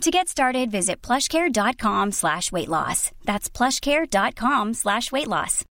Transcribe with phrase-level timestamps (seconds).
[0.00, 3.10] To get started, visit plushcare.com slash weight loss.
[3.24, 5.64] That's plushcare.com slash weight loss.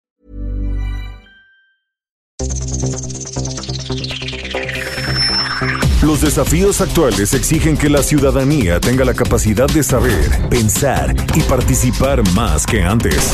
[6.02, 12.22] Los desafíos actuales exigen que la ciudadanía tenga la capacidad de saber, pensar y participar
[12.34, 13.34] más que antes.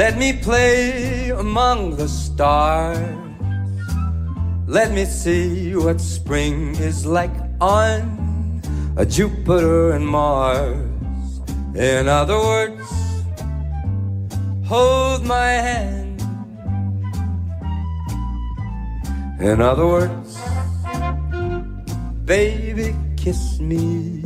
[0.00, 2.96] Let me play among the stars.
[4.66, 8.62] Let me see what spring is like on
[8.96, 11.42] a Jupiter and Mars.
[11.74, 12.88] In other words,
[14.64, 16.22] hold my hand.
[19.38, 20.38] In other words,
[22.24, 24.24] baby, kiss me.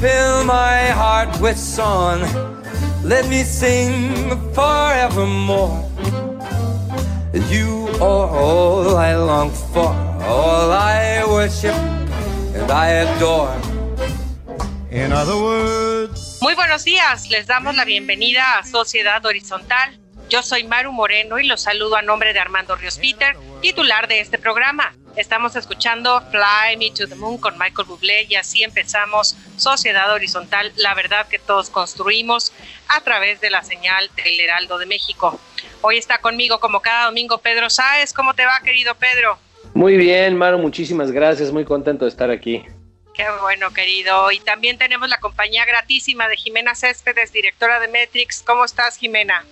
[0.00, 2.57] Fill my heart with song
[3.02, 4.12] let me sing
[4.54, 5.84] forevermore.
[7.50, 11.74] You are all I long for, all I worship
[12.54, 13.54] and I adore.
[14.90, 16.38] In other words.
[16.40, 19.98] Muy buenos días, les damos la bienvenida a Sociedad Horizontal.
[20.28, 24.20] Yo soy Maru Moreno y los saludo a nombre de Armando Ríos Peter, titular de
[24.20, 24.94] este programa.
[25.18, 30.72] Estamos escuchando Fly Me to the Moon con Michael Bublé y así empezamos Sociedad Horizontal,
[30.76, 32.52] la verdad que todos construimos
[32.86, 35.40] a través de la señal del Heraldo de México.
[35.80, 38.12] Hoy está conmigo como cada domingo Pedro Sáez.
[38.12, 39.38] ¿Cómo te va, querido Pedro?
[39.74, 41.50] Muy bien, Maru, muchísimas gracias.
[41.50, 42.64] Muy contento de estar aquí.
[43.12, 44.30] Qué bueno, querido.
[44.30, 48.44] Y también tenemos la compañía gratísima de Jimena Céspedes, directora de Metrix.
[48.46, 49.44] ¿Cómo estás, Jimena?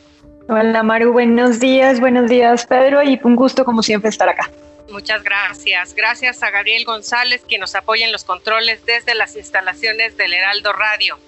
[0.49, 1.13] Hola, Maru.
[1.13, 3.03] Buenos días, buenos días, Pedro.
[3.03, 4.49] Y un gusto, como siempre, estar acá.
[4.89, 5.95] Muchas gracias.
[5.95, 10.73] Gracias a Gabriel González, que nos apoya en los controles desde las instalaciones del Heraldo
[10.73, 11.19] Radio.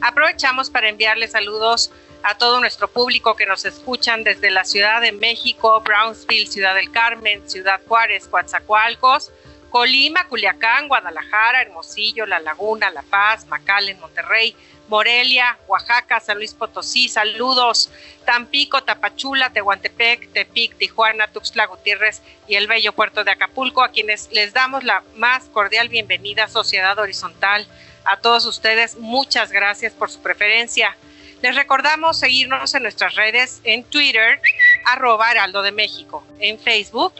[0.00, 1.90] Aprovechamos para enviarle saludos
[2.22, 6.90] a todo nuestro público que nos escuchan desde la Ciudad de México, Brownsville, Ciudad del
[6.92, 9.32] Carmen, Ciudad Juárez, Coatzacoalcos,
[9.70, 14.54] Colima, Culiacán, Guadalajara, Hermosillo, La Laguna, La Paz, Macalen, Monterrey,
[14.88, 17.90] Morelia, Oaxaca, San Luis Potosí, saludos,
[18.24, 24.30] Tampico, Tapachula, Tehuantepec, Tepic, Tijuana, Tuxtla Gutiérrez y el bello puerto de Acapulco, a quienes
[24.32, 27.66] les damos la más cordial bienvenida Sociedad Horizontal.
[28.04, 30.96] A todos ustedes, muchas gracias por su preferencia.
[31.42, 34.40] Les recordamos seguirnos en nuestras redes en Twitter,
[34.86, 37.14] arroba Heraldo de México, en Facebook,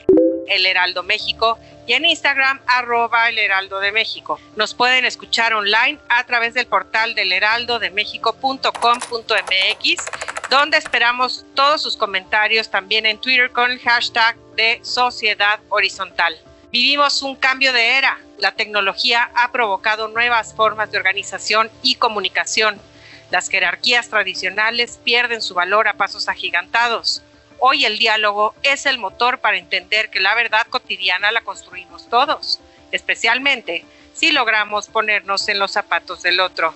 [0.47, 4.41] El Heraldo México y en Instagram arroba el Heraldo de México.
[4.57, 10.05] Nos pueden escuchar online a través del portal del heraldodemexico.com.mx,
[10.51, 16.37] donde esperamos todos sus comentarios también en Twitter con el hashtag de Sociedad Horizontal.
[16.71, 18.19] Vivimos un cambio de era.
[18.39, 22.81] La tecnología ha provocado nuevas formas de organización y comunicación.
[23.31, 27.23] Las jerarquías tradicionales pierden su valor a pasos agigantados
[27.65, 32.59] Hoy el diálogo es el motor para entender que la verdad cotidiana la construimos todos,
[32.91, 36.75] especialmente si logramos ponernos en los zapatos del otro.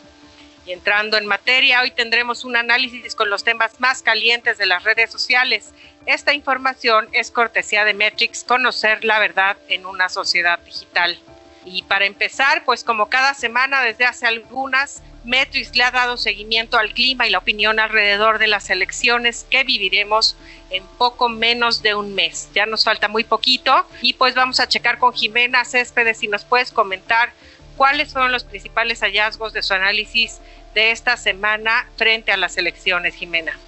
[0.65, 4.85] Y entrando en materia, hoy tendremos un análisis con los temas más calientes de las
[4.85, 5.73] redes sociales.
[6.07, 11.19] Esta información es cortesía de Metrix, conocer la verdad en una sociedad digital.
[11.65, 16.79] Y para empezar, pues como cada semana desde hace algunas, Metrix le ha dado seguimiento
[16.79, 20.37] al clima y la opinión alrededor de las elecciones que viviremos
[20.71, 22.49] en poco menos de un mes.
[22.55, 26.45] Ya nos falta muy poquito y pues vamos a checar con Jimena Céspedes si nos
[26.45, 27.33] puedes comentar
[27.77, 30.41] cuáles fueron los principales hallazgos de su análisis
[30.75, 33.59] de esta semana frente a las elecciones, Jimena.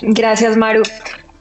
[0.00, 0.82] Gracias, Maru.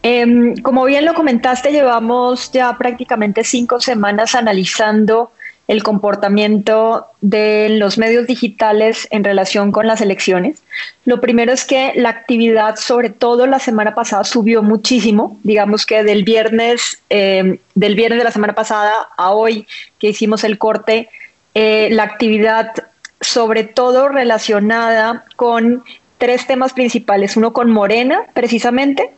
[0.01, 5.31] Em, como bien lo comentaste, llevamos ya prácticamente cinco semanas analizando
[5.67, 10.61] el comportamiento de los medios digitales en relación con las elecciones.
[11.05, 15.39] Lo primero es que la actividad, sobre todo la semana pasada, subió muchísimo.
[15.43, 19.65] Digamos que del viernes, eh, del viernes de la semana pasada a hoy
[19.99, 21.09] que hicimos el corte,
[21.53, 22.73] eh, la actividad
[23.21, 25.83] sobre todo relacionada con
[26.17, 29.11] tres temas principales, uno con Morena, precisamente,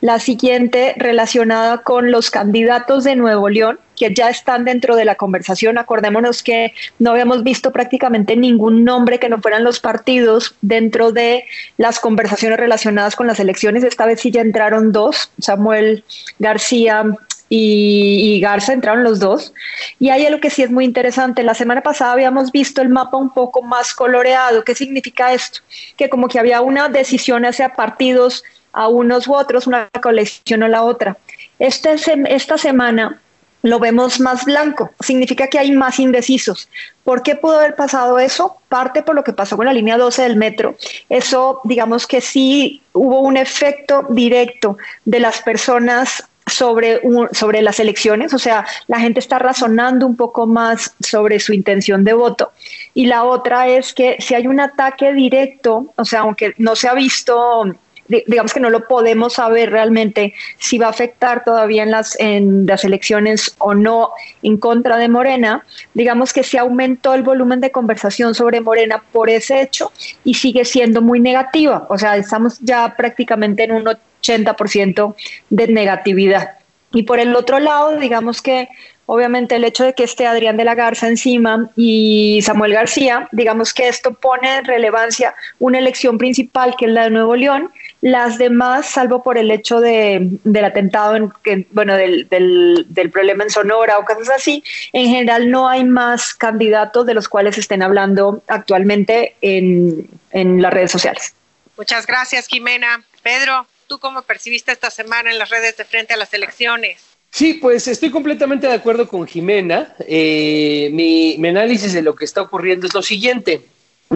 [0.00, 5.14] la siguiente relacionada con los candidatos de Nuevo León, que ya están dentro de la
[5.14, 5.78] conversación.
[5.78, 11.44] Acordémonos que no habíamos visto prácticamente ningún nombre que no fueran los partidos dentro de
[11.76, 13.84] las conversaciones relacionadas con las elecciones.
[13.84, 16.02] Esta vez sí ya entraron dos, Samuel
[16.40, 17.04] García
[17.48, 19.54] y, Garza entraron los dos.
[20.00, 21.44] Y hay algo que sí es muy interesante.
[21.44, 24.64] La semana pasada habíamos visto el mapa un poco más coloreado.
[24.64, 25.60] ¿Qué significa esto?
[25.96, 30.68] Que como que había una decisión hacia partidos a unos u otros, una colección o
[30.68, 31.16] la otra.
[31.60, 31.94] Este,
[32.26, 33.21] esta semana
[33.62, 36.68] lo vemos más blanco, significa que hay más indecisos.
[37.04, 38.56] ¿Por qué pudo haber pasado eso?
[38.68, 40.76] Parte por lo que pasó con la línea 12 del metro.
[41.08, 47.00] Eso, digamos que sí hubo un efecto directo de las personas sobre,
[47.32, 52.04] sobre las elecciones, o sea, la gente está razonando un poco más sobre su intención
[52.04, 52.52] de voto.
[52.94, 56.88] Y la otra es que si hay un ataque directo, o sea, aunque no se
[56.88, 57.64] ha visto
[58.08, 62.66] digamos que no lo podemos saber realmente si va a afectar todavía en las, en
[62.66, 64.10] las elecciones o no
[64.42, 65.64] en contra de Morena,
[65.94, 69.92] digamos que se aumentó el volumen de conversación sobre Morena por ese hecho
[70.24, 75.14] y sigue siendo muy negativa, o sea, estamos ya prácticamente en un 80%
[75.50, 76.50] de negatividad.
[76.92, 78.68] Y por el otro lado, digamos que
[79.06, 83.74] obviamente el hecho de que esté Adrián de la Garza encima y Samuel García, digamos
[83.74, 87.70] que esto pone en relevancia una elección principal que es la de Nuevo León.
[88.02, 93.10] Las demás, salvo por el hecho de, del atentado, en, que, bueno, del, del, del,
[93.10, 94.62] problema en Sonora o cosas así,
[94.92, 100.74] en general no hay más candidatos de los cuales estén hablando actualmente en, en las
[100.74, 101.34] redes sociales.
[101.78, 103.02] Muchas gracias, Jimena.
[103.22, 107.12] Pedro, ¿tú cómo percibiste esta semana en las redes de frente a las elecciones?
[107.32, 109.94] Sí, pues estoy completamente de acuerdo con Jimena.
[110.06, 113.62] Eh, mi, análisis de lo que está ocurriendo es lo siguiente.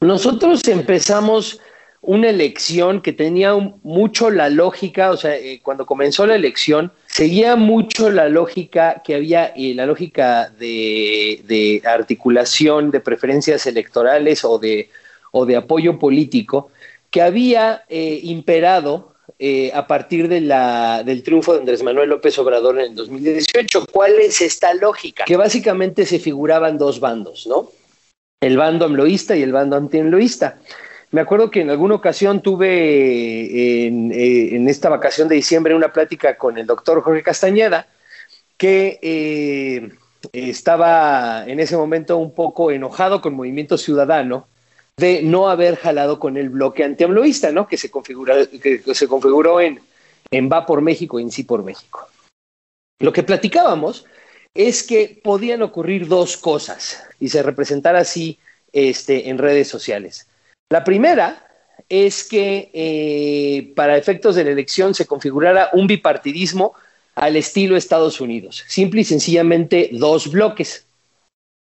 [0.03, 1.59] Nosotros empezamos
[2.07, 7.57] una elección que tenía mucho la lógica, o sea, eh, cuando comenzó la elección, seguía
[7.57, 14.89] mucho la lógica que había, eh, la lógica de, articulación de preferencias electorales o de,
[15.57, 16.71] apoyo político
[17.11, 22.95] que había imperado eh, a partir del triunfo de Andrés Manuel López Obrador en el
[22.95, 23.87] 2018.
[23.93, 25.25] ¿Cuál es esta lógica?
[25.25, 27.71] Que básicamente se figuraban dos bandos, ¿no?
[28.41, 30.59] El bando amloísta y el bando antiamloísta.
[31.13, 35.93] Me acuerdo que en alguna ocasión tuve en, eh, en, esta vacación de diciembre una
[35.93, 37.87] plática con el doctor Jorge Castañeda,
[38.57, 39.91] que eh,
[40.33, 44.49] estaba en ese momento un poco enojado con Movimiento Ciudadano
[44.97, 47.69] de no haber jalado con el bloque antiamloísta, ¿no?
[47.69, 49.81] Que se, configura, que se configuró en,
[50.31, 52.09] en Va por México y en Sí por México.
[53.01, 54.07] Lo que platicábamos
[54.55, 58.39] es que podían ocurrir dos cosas y se representara así
[58.73, 60.29] este, en redes sociales.
[60.71, 61.47] La primera
[61.89, 66.75] es que eh, para efectos de la elección se configurara un bipartidismo
[67.15, 70.87] al estilo Estados Unidos, simple y sencillamente dos bloques,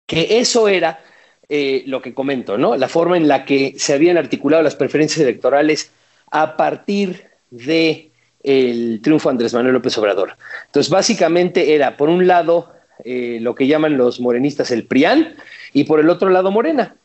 [0.07, 1.01] que eso era
[1.49, 2.77] eh, lo que comento, ¿no?
[2.77, 5.93] La forma en la que se habían articulado las preferencias electorales
[6.31, 8.11] a partir de
[8.43, 10.37] el triunfo de Andrés Manuel López Obrador.
[10.67, 12.73] Entonces, básicamente era, por un lado,
[13.05, 15.37] eh, lo que llaman los morenistas el PRIAN
[15.73, 16.97] y por el otro lado Morena.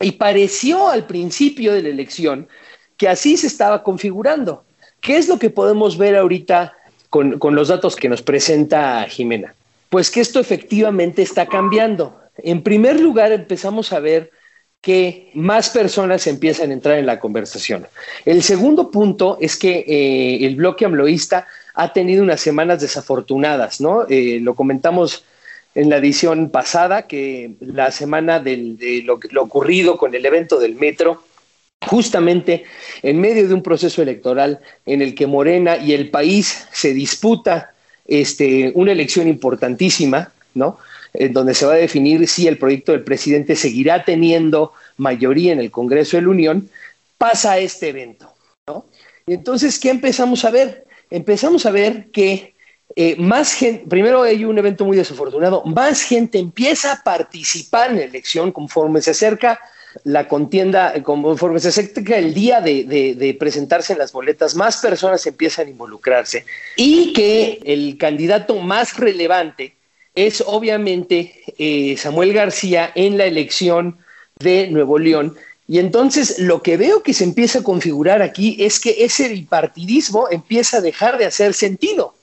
[0.00, 2.48] Y pareció al principio de la elección
[2.96, 4.64] que así se estaba configurando.
[5.00, 6.74] ¿Qué es lo que podemos ver ahorita
[7.10, 9.54] con, los datos que nos presenta Jimena?
[9.88, 14.30] Pues que esto efectivamente está cambiando en primer lugar, empezamos a ver
[14.80, 17.86] que más personas empiezan a entrar en la conversación.
[18.24, 24.06] El segundo punto es que eh, el bloque amloísta ha tenido unas semanas desafortunadas, ¿no?
[24.08, 25.24] Eh, lo comentamos
[25.76, 31.22] en la edición pasada, que la semana de lo, ocurrido con el evento del metro,
[31.86, 32.64] justamente
[33.02, 37.74] en medio de un proceso electoral en el que Morena y el país se disputa
[38.06, 40.78] este, una elección importantísima, ¿no?
[41.12, 45.60] en donde se va a definir si el proyecto del presidente seguirá teniendo mayoría en
[45.60, 46.70] el Congreso de la Unión,
[47.18, 48.32] pasa este evento.
[48.66, 48.86] ¿no?
[49.26, 50.86] Y entonces, ¿qué empezamos a ver?
[51.10, 52.55] Empezamos a ver que
[52.94, 57.96] eh, más gente, primero hay un evento muy desafortunado, más gente empieza a participar en
[57.96, 59.60] la elección conforme se acerca
[60.04, 65.66] la contienda, conforme se acerca el día de, presentarse en las boletas, más personas empiezan
[65.66, 66.44] a involucrarse
[66.76, 69.74] y que el candidato más relevante
[70.14, 73.98] es obviamente eh, Samuel García en la elección
[74.38, 75.36] de Nuevo León.
[75.68, 80.28] Y entonces lo que veo que se empieza a configurar aquí es que ese bipartidismo
[80.30, 82.14] empieza a dejar de hacer sentido,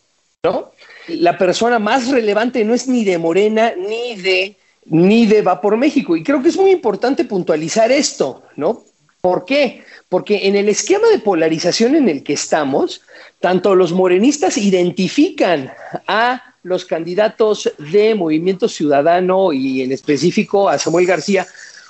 [0.44, 0.72] ¿no?
[1.08, 5.78] La persona más relevante no es ni de Morena ni de ni de Va por
[5.78, 6.18] México.
[6.18, 8.84] Y creo que es muy importante puntualizar esto, ¿no?
[9.22, 9.84] ¿Por qué?
[10.14, 13.02] porque en el esquema de polarización en el que estamos,
[13.40, 15.74] tanto los morenistas identifican
[16.06, 21.48] a los candidatos de Movimiento Ciudadano y en específico a Samuel García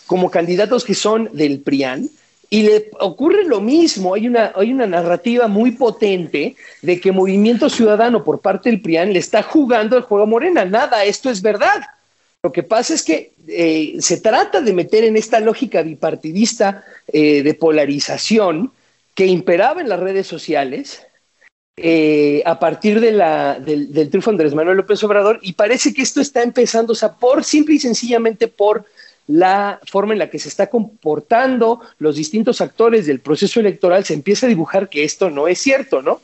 [0.07, 2.09] como candidatos que son del PRIAN,
[2.53, 7.67] y le ocurre lo mismo, hay una, hay una narrativa muy potente de que Movimiento
[7.67, 10.63] Ciudadano por parte del PRIAN le está jugando el juego Morena.
[10.63, 11.81] Nada, esto es verdad.
[12.43, 17.41] Lo que pasa es que eh, se trata de meter en esta lógica bipartidista eh,
[17.41, 18.71] de polarización
[19.15, 21.01] que imperaba en las redes sociales
[21.75, 25.91] eh, a partir de la, del, del triunfo de Andrés Manuel López Obrador y parece
[25.91, 28.85] que esto está empezando, o sea, por simple y sencillamente por
[29.27, 34.13] la forma en la que se está comportando los distintos actores del proceso electoral, se
[34.13, 36.21] empieza a dibujar que esto no es cierto, ¿no?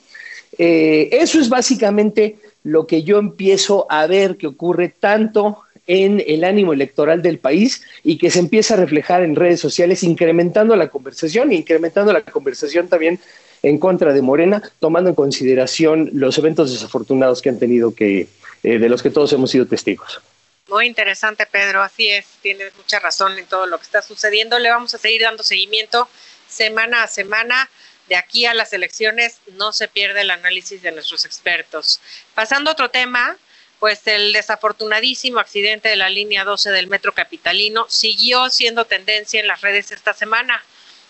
[0.57, 6.43] Eh, eso es básicamente lo que yo empiezo a ver que ocurre tanto en el
[6.43, 10.89] ánimo electoral del país y que se empieza a reflejar en redes sociales, incrementando la
[10.89, 13.19] conversación e incrementando la conversación también
[13.63, 18.27] en contra de Morena, tomando en consideración los eventos desafortunados que han tenido que,
[18.63, 20.21] eh, de los que todos hemos sido testigos.
[20.69, 21.81] Muy interesante, Pedro.
[21.81, 24.59] Así es, tienes mucha razón en todo lo que está sucediendo.
[24.59, 26.07] Le vamos a seguir dando seguimiento
[26.47, 27.69] semana a semana.
[28.07, 31.99] De aquí a las elecciones no se pierde el análisis de nuestros expertos.
[32.35, 33.35] Pasando a otro tema,
[33.79, 39.47] pues el desafortunadísimo accidente de la línea 12 del Metro Capitalino siguió siendo tendencia en
[39.47, 40.63] las redes esta semana.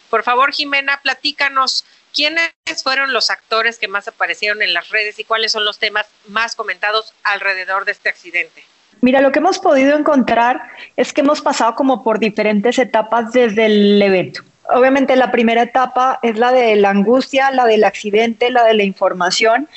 [0.09, 2.51] Por favor, Jimena, platícanos quiénes
[2.81, 6.55] fueron los actores que más aparecieron en las redes y cuáles son los temas más
[6.55, 8.63] comentados alrededor de este accidente.
[9.01, 10.61] Mira, lo que hemos podido encontrar
[10.97, 14.41] es que hemos pasado como por diferentes etapas desde el evento.
[14.71, 18.83] Obviamente la primera etapa es la de la angustia, la del accidente, la de la
[18.83, 19.67] información,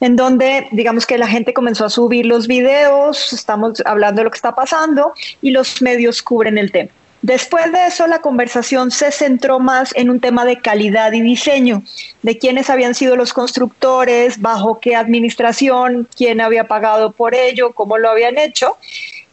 [0.00, 4.30] en donde digamos que la gente comenzó a subir los videos, estamos hablando de lo
[4.30, 5.12] que está pasando
[5.42, 6.90] y los medios cubren el tema.
[7.22, 11.84] Después de eso, la conversación se centró más en un tema de calidad y diseño,
[12.22, 17.96] de quiénes habían sido los constructores, bajo qué administración, quién había pagado por ello, cómo
[17.96, 18.76] lo habían hecho.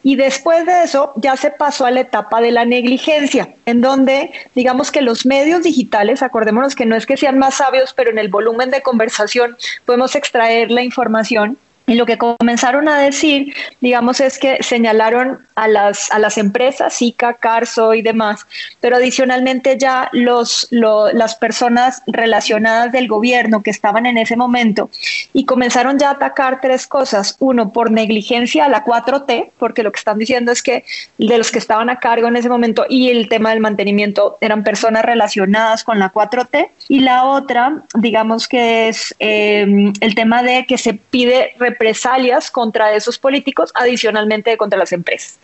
[0.04, 4.30] Y después de eso ya se pasó a la etapa de la negligencia, en donde
[4.54, 8.18] digamos que los medios digitales, acordémonos que no es que sean más sabios, pero en
[8.18, 11.58] el volumen de conversación podemos extraer la información
[11.90, 16.94] y lo que comenzaron a decir, digamos, es que señalaron a las, a las empresas,
[16.94, 18.46] SICA, Carso y demás,
[18.80, 24.88] pero adicionalmente ya los, las personas relacionadas del gobierno que estaban en ese momento
[25.32, 27.34] y comenzaron ya a atacar tres cosas.
[27.40, 30.84] Uno, por negligencia a la 4T, porque lo que están diciendo es que
[31.18, 34.62] de los que estaban a cargo en ese momento y el tema del mantenimiento eran
[34.62, 36.70] personas relacionadas con la 4T.
[36.86, 42.94] Y la otra, digamos que es eh, el tema de que se pide represalias contra
[42.94, 45.38] esos políticos, adicionalmente contra las empresas.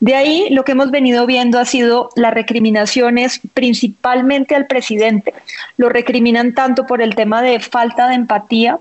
[0.00, 5.34] De ahí lo que hemos venido viendo ha sido las recriminaciones principalmente al presidente.
[5.76, 8.78] Lo recriminan tanto por el tema de falta de empatía,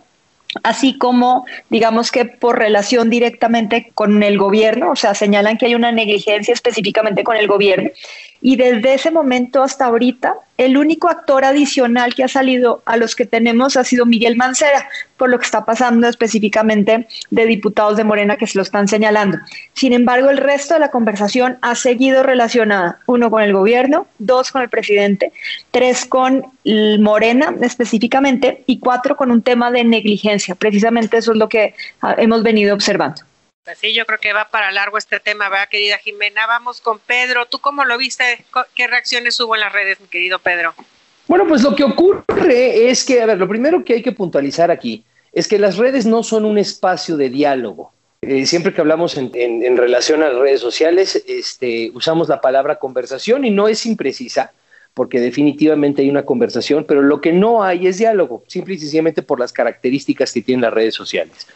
[0.63, 5.75] así como digamos que por relación directamente con el gobierno, o sea, señalan que hay
[5.75, 7.89] una negligencia específicamente con el gobierno
[8.45, 13.15] y desde ese momento hasta ahorita, el único actor adicional que ha salido a los
[13.15, 18.03] que tenemos ha sido Miguel Mancera, por lo que está pasando específicamente de diputados de
[18.03, 19.37] Morena que se lo están señalando.
[19.71, 24.51] Sin embargo, el resto de la conversación ha seguido relacionada, uno con el gobierno, dos
[24.51, 25.31] con el presidente,
[25.71, 26.43] tres con
[26.99, 30.55] Morena específicamente y cuatro con un tema de negligencia.
[30.55, 33.21] Precisamente eso es lo que ah, hemos venido observando.
[33.63, 36.45] Pues sí, yo creo que va para largo este tema, ¿verdad, querida Jimena?
[36.47, 37.45] Vamos con Pedro.
[37.45, 38.43] ¿Tú cómo lo viste?
[38.75, 40.73] ¿Qué reacciones hubo en las redes, mi querido Pedro?
[41.27, 44.69] Bueno, pues lo que ocurre es que, a ver, lo primero que hay que puntualizar
[44.69, 47.93] aquí es que las redes no son un espacio de diálogo.
[48.21, 52.79] Eh, siempre que hablamos en, en, relación a las redes sociales, este, usamos la palabra
[52.79, 54.51] conversación y no es imprecisa,
[54.93, 59.21] porque definitivamente hay una conversación, pero lo que no hay es diálogo, simple y sencillamente
[59.21, 61.47] por las características que tienen las redes sociales.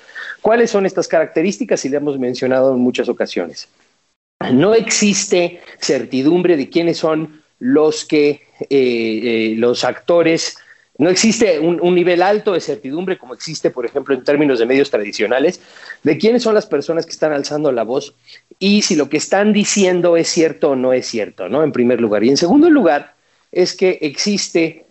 [0.42, 1.84] ¿Cuáles son estas características?
[1.86, 3.68] Y le hemos mencionado en muchas ocasiones.
[4.52, 10.58] No existe certidumbre de quiénes son los que eh, eh, los actores
[11.00, 14.66] no existe un, un, nivel alto de certidumbre como existe, por ejemplo, en términos de
[14.66, 15.62] medios tradicionales,
[16.02, 18.16] de quiénes son las personas que están alzando la voz
[18.58, 21.64] y si lo que están diciendo es cierto o no es cierto, ¿no?
[21.64, 22.24] En primer lugar.
[22.24, 23.14] Y en segundo lugar,
[23.52, 24.87] es que existe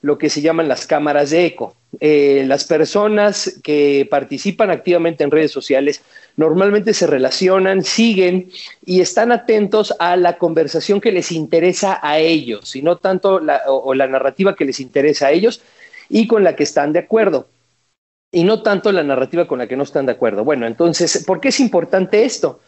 [0.00, 1.74] lo que se llaman las cámaras de eco.
[2.00, 6.02] Eh, las personas que participan activamente en redes sociales
[6.36, 8.50] normalmente se relacionan, siguen
[8.84, 13.94] y están atentos a la conversación que les interesa a ellos, y no tanto o
[13.94, 15.62] la narrativa que les interesa a ellos
[16.10, 17.48] y con la que están de acuerdo,
[18.30, 20.44] y no tanto la narrativa con la que no están de acuerdo.
[20.44, 22.60] Bueno, entonces, ¿por qué es importante esto?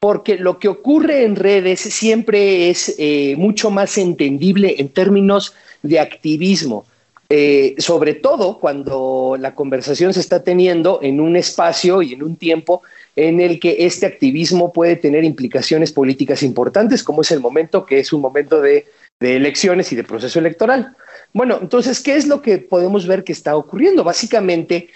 [0.00, 5.98] Porque lo que ocurre en redes siempre es eh, mucho más entendible en términos de
[5.98, 6.86] activismo,
[7.30, 12.36] eh, sobre todo cuando la conversación se está teniendo en un espacio y en un
[12.36, 12.82] tiempo
[13.16, 17.98] en el que este activismo puede tener implicaciones políticas importantes, como es el momento que
[17.98, 18.86] es un momento de,
[19.20, 20.96] de elecciones y de proceso electoral.
[21.32, 24.04] Bueno, entonces, ¿qué es lo que podemos ver que está ocurriendo?
[24.04, 24.88] Básicamente,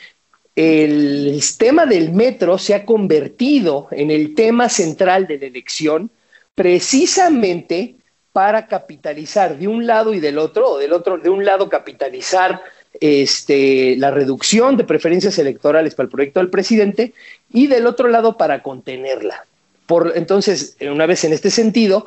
[0.55, 6.11] el tema del metro se ha convertido en el tema central de la elección
[6.55, 7.97] precisamente
[8.33, 12.63] para capitalizar de un lado y del otro, o del otro, de un lado capitalizar
[13.01, 17.15] este, la reducción de preferencias electorales para el proyecto del presidente
[17.51, 19.47] y del otro lado para contenerla.
[19.87, 22.07] Por, entonces, una vez en este sentido,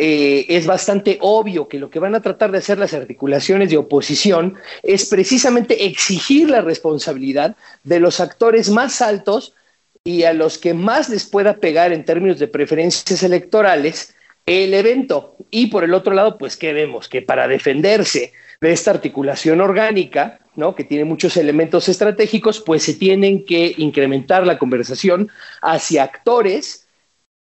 [0.00, 3.78] eh, es bastante obvio que lo que van a tratar de hacer las articulaciones de
[3.78, 9.54] oposición es precisamente exigir la responsabilidad de los actores más altos
[10.04, 14.14] y a los que más les pueda pegar en términos de preferencias electorales
[14.46, 15.36] el evento.
[15.50, 17.08] Y por el otro lado, pues, ¿qué vemos?
[17.08, 20.74] Que para defenderse de esta articulación orgánica, ¿no?
[20.74, 25.28] que tiene muchos elementos estratégicos, pues se tienen que incrementar la conversación
[25.60, 26.87] hacia actores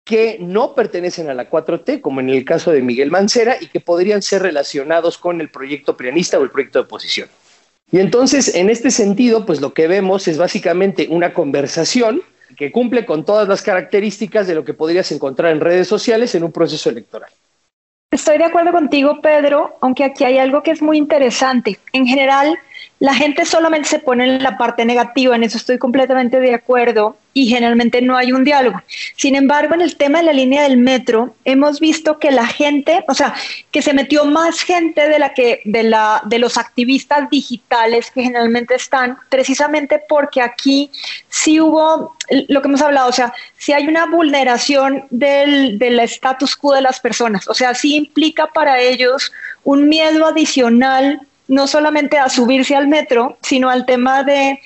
[0.06, 3.80] que no pertenecen a la 4T, como en el caso de Miguel Mancera, y que
[3.80, 7.28] podrían ser relacionados con el proyecto prianista o el proyecto de oposición.
[7.92, 12.22] Y entonces, en este sentido, pues lo que vemos es básicamente una conversación
[12.56, 16.44] que cumple con todas las características de lo que podrías encontrar en redes sociales en
[16.44, 17.32] un proceso electoral.
[18.12, 21.80] Estoy de acuerdo contigo, Pedro, aunque aquí hay algo que es muy interesante.
[21.94, 22.58] En general,
[23.00, 27.18] la gente solamente se pone en la parte negativa, en eso estoy completamente de acuerdo
[27.34, 28.82] y generalmente no hay un diálogo.
[29.18, 33.04] Sin embargo, en el tema de la línea del metro, hemos visto que la gente,
[33.10, 33.36] o sea,
[33.72, 38.24] que se metió más gente de la que de la de los activistas digitales que
[38.24, 40.90] generalmente están, precisamente porque aquí
[41.28, 42.16] sí hubo
[42.48, 46.82] lo que hemos hablado, o sea, si hay una vulneración del, del status quo de
[46.82, 49.34] las personas, o sea, sí implica para ellos
[49.66, 54.60] un miedo adicional no solamente a subirse al metro, sino al tema de,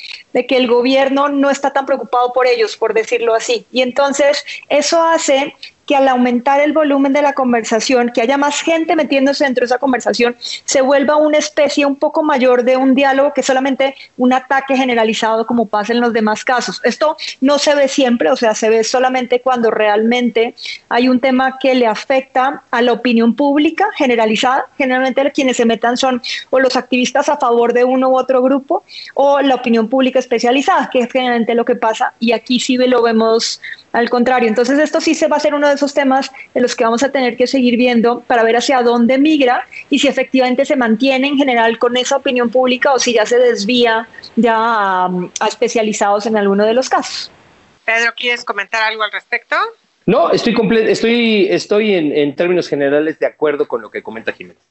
[0.48, 3.66] que el gobierno no está tan preocupado por ellos, por decirlo así.
[3.72, 5.56] Y entonces eso hace
[5.90, 9.66] que al aumentar el volumen de la conversación, que haya más gente metiéndose dentro de
[9.66, 14.32] esa conversación, se vuelva una especie un poco mayor de un diálogo que solamente un
[14.32, 16.80] ataque generalizado como pasa en los demás casos.
[16.84, 20.54] Esto no se ve siempre, o sea, se ve solamente cuando realmente
[20.90, 24.68] hay un tema que le afecta a la opinión pública generalizada.
[24.78, 26.22] Generalmente quienes se metan son
[26.52, 28.84] o los activistas a favor de uno u otro grupo
[29.16, 33.02] o la opinión pública especializada, que es generalmente lo que pasa y aquí sí lo
[33.02, 33.60] vemos
[33.92, 36.76] al contrario, entonces esto sí se va a ser uno de esos temas en los
[36.76, 40.66] que vamos a tener que seguir viendo para ver hacia dónde migra y si efectivamente
[40.66, 45.10] se mantiene en general con esa opinión pública o si ya se desvía ya a,
[45.48, 47.32] especializados en alguno de los casos.
[47.84, 49.56] Pedro, ¿quieres comentar algo al respecto?
[50.06, 50.56] No, estoy,
[50.88, 54.62] estoy, estoy en, en términos generales de acuerdo con lo que comenta Jiménez.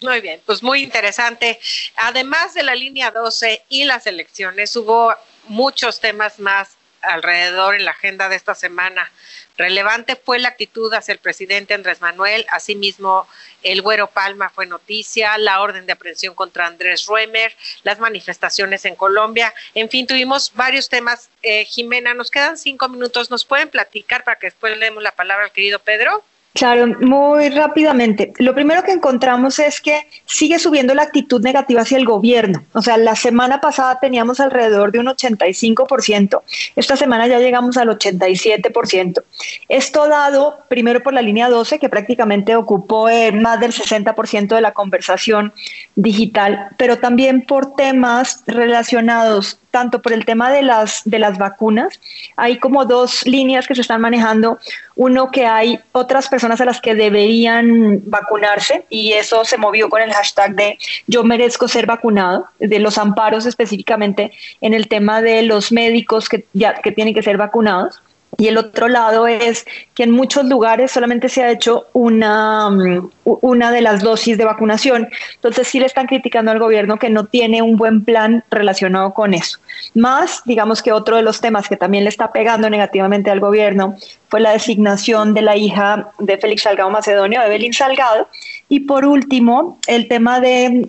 [0.00, 1.58] Muy bien, pues muy interesante.
[1.96, 5.14] Además de la línea 12 y las elecciones, hubo
[5.46, 9.10] muchos temas más alrededor en la agenda de esta semana.
[9.56, 13.28] Relevante fue la actitud hacia el presidente Andrés Manuel, asimismo
[13.62, 18.96] el Güero Palma fue noticia, la orden de aprehensión contra Andrés Ruemer, las manifestaciones en
[18.96, 21.28] Colombia, en fin, tuvimos varios temas.
[21.42, 25.12] Eh, Jimena, nos quedan cinco minutos, ¿nos pueden platicar para que después le demos la
[25.12, 26.24] palabra al querido Pedro?
[26.52, 28.32] Claro, muy rápidamente.
[28.38, 32.64] Lo primero que encontramos es que sigue subiendo la actitud negativa hacia el gobierno.
[32.72, 36.42] O sea, la semana pasada teníamos alrededor de un 85%,
[36.74, 39.22] esta semana ya llegamos al 87%.
[39.68, 44.60] Esto dado primero por la línea 12, que prácticamente ocupó eh, más del 60% de
[44.60, 45.52] la conversación
[45.94, 52.00] digital, pero también por temas relacionados tanto por el tema de las, de las vacunas.
[52.36, 54.58] Hay como dos líneas que se están manejando.
[54.96, 60.02] Uno, que hay otras personas a las que deberían vacunarse y eso se movió con
[60.02, 65.42] el hashtag de yo merezco ser vacunado, de los amparos específicamente en el tema de
[65.42, 68.02] los médicos que, ya, que tienen que ser vacunados.
[68.38, 73.10] Y el otro lado es que en muchos lugares solamente se ha hecho una, mm,
[73.24, 75.08] una de las dosis de vacunación.
[75.34, 79.34] Entonces sí le están criticando al gobierno que no tiene un buen plan relacionado con
[79.34, 79.58] eso.
[79.94, 83.96] Más, digamos que otro de los temas que también le está pegando negativamente al gobierno
[84.28, 88.28] fue la designación de la hija de Félix Salgado Macedonio, Evelyn Salgado.
[88.70, 90.88] Y por último, el tema de,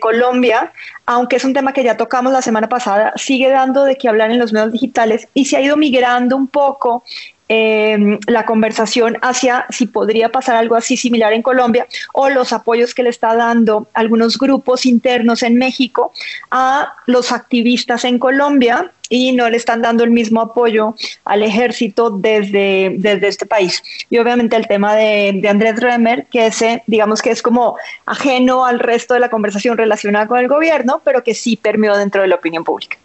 [0.00, 0.72] Colombia,
[1.06, 4.32] aunque es un tema que ya tocamos la semana pasada, sigue dando de qué hablar
[4.32, 7.04] en los medios digitales y se ha ido migrando un poco
[7.48, 12.94] eh, la conversación hacia si podría pasar algo así similar en Colombia o los apoyos
[12.94, 16.12] que le está dando algunos grupos internos en México
[16.50, 22.10] a los activistas en Colombia y no le están dando el mismo apoyo al ejército
[22.10, 23.82] desde, desde este país.
[24.10, 28.64] Y obviamente el tema de, de Andrés Remer, que ese, digamos que es como ajeno
[28.64, 32.28] al resto de la conversación relacionada con el gobierno, pero que sí permeó dentro de
[32.28, 32.96] la opinión pública.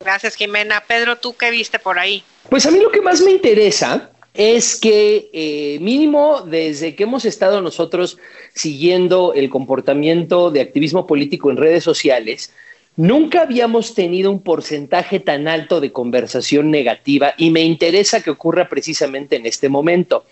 [0.00, 0.82] Gracias, Jimena.
[0.86, 2.24] Pedro, ¿tú qué viste por ahí?
[2.48, 7.24] Pues a mí lo que más me interesa es que eh, mínimo desde que hemos
[7.24, 8.18] estado nosotros
[8.54, 12.52] siguiendo el comportamiento de activismo político en redes sociales,
[12.96, 18.68] nunca habíamos tenido un porcentaje tan alto de conversación negativa y me interesa que ocurra
[18.68, 20.24] precisamente en este momento.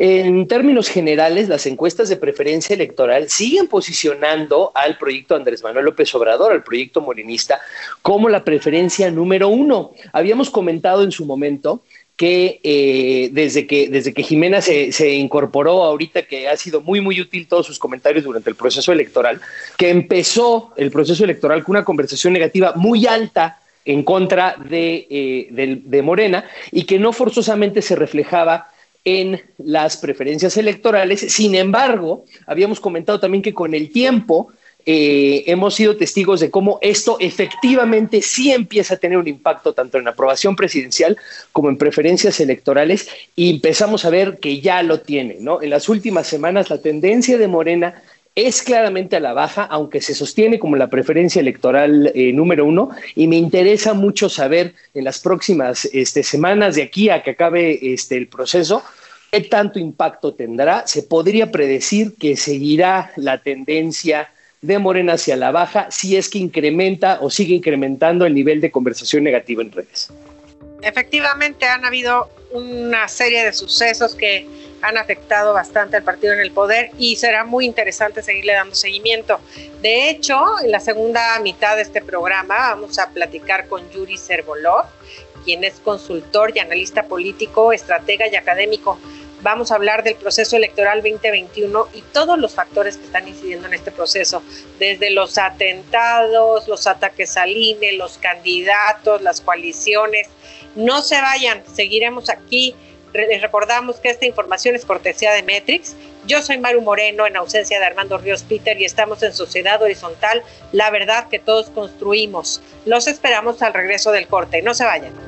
[0.00, 6.14] En términos generales, las encuestas de preferencia electoral siguen posicionando al proyecto Andrés Manuel López
[6.14, 7.60] Obrador, al proyecto molinista,
[8.00, 9.92] como la preferencia número uno.
[10.12, 11.82] Habíamos comentado en su momento
[12.18, 17.00] que, eh, desde que desde que Jimena se, se, incorporó ahorita, que ha sido muy,
[17.00, 19.40] muy útil todos sus comentarios durante el proceso electoral,
[19.76, 25.46] que empezó el proceso electoral con una conversación negativa muy alta en contra de, eh,
[25.50, 28.68] de, de Morena y que no forzosamente se reflejaba
[29.04, 31.20] en las preferencias electorales.
[31.20, 34.50] Sin embargo, habíamos comentado también que con el tiempo
[34.90, 39.98] eh, hemos sido testigos de cómo esto efectivamente sí empieza a tener un impacto tanto
[39.98, 41.18] en la aprobación presidencial
[41.52, 45.60] como en preferencias electorales y empezamos a ver que ya lo tiene, ¿no?
[45.60, 48.02] En las últimas semanas la tendencia de Morena
[48.34, 52.88] es claramente a la baja, aunque se sostiene como la preferencia electoral eh, número uno,
[53.14, 57.92] y me interesa mucho saber en las próximas este, semanas de aquí a que acabe
[57.92, 58.82] este, el proceso,
[59.30, 60.86] qué tanto impacto tendrá.
[60.86, 66.38] Se podría predecir que seguirá la tendencia de Morena hacia la baja si es que
[66.38, 70.10] incrementa o sigue incrementando el nivel de conversación negativa en redes.
[70.82, 74.46] Efectivamente, han habido una serie de sucesos que
[74.80, 79.40] han afectado bastante al partido en el poder y será muy interesante seguirle dando seguimiento.
[79.82, 84.84] De hecho, en la segunda mitad de este programa vamos a platicar con Yuri Servolov,
[85.44, 88.98] quien es consultor y analista político, estratega y académico
[89.42, 93.74] vamos a hablar del proceso electoral 2021 y todos los factores que están incidiendo en
[93.74, 94.42] este proceso,
[94.78, 100.28] desde los atentados, los ataques al INE, los candidatos, las coaliciones.
[100.74, 102.74] No se vayan, seguiremos aquí.
[103.12, 105.94] Les recordamos que esta información es cortesía de Metrix.
[106.26, 110.42] Yo soy Maru Moreno en ausencia de Armando Ríos Peter y estamos en Sociedad Horizontal,
[110.72, 112.60] la verdad que todos construimos.
[112.84, 114.60] Los esperamos al regreso del corte.
[114.60, 115.27] No se vayan.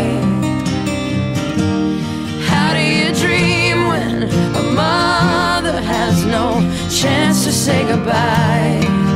[7.01, 9.10] Chance to say goodbye.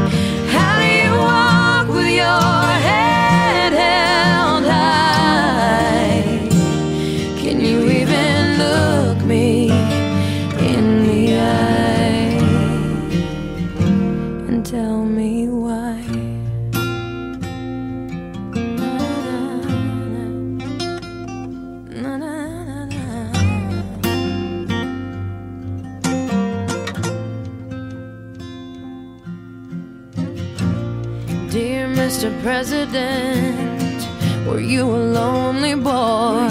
[32.45, 34.05] President,
[34.45, 36.47] were you a lonely boy?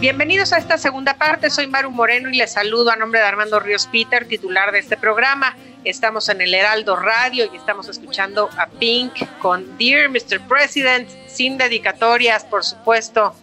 [0.00, 3.60] Bienvenidos a esta segunda parte, soy Maru Moreno y les saludo a nombre de Armando
[3.60, 5.54] Ríos Peter, titular de este programa.
[5.84, 10.40] Estamos en el Heraldo Radio y estamos escuchando a Pink con Dear Mr.
[10.48, 13.34] President, sin dedicatorias, por supuesto.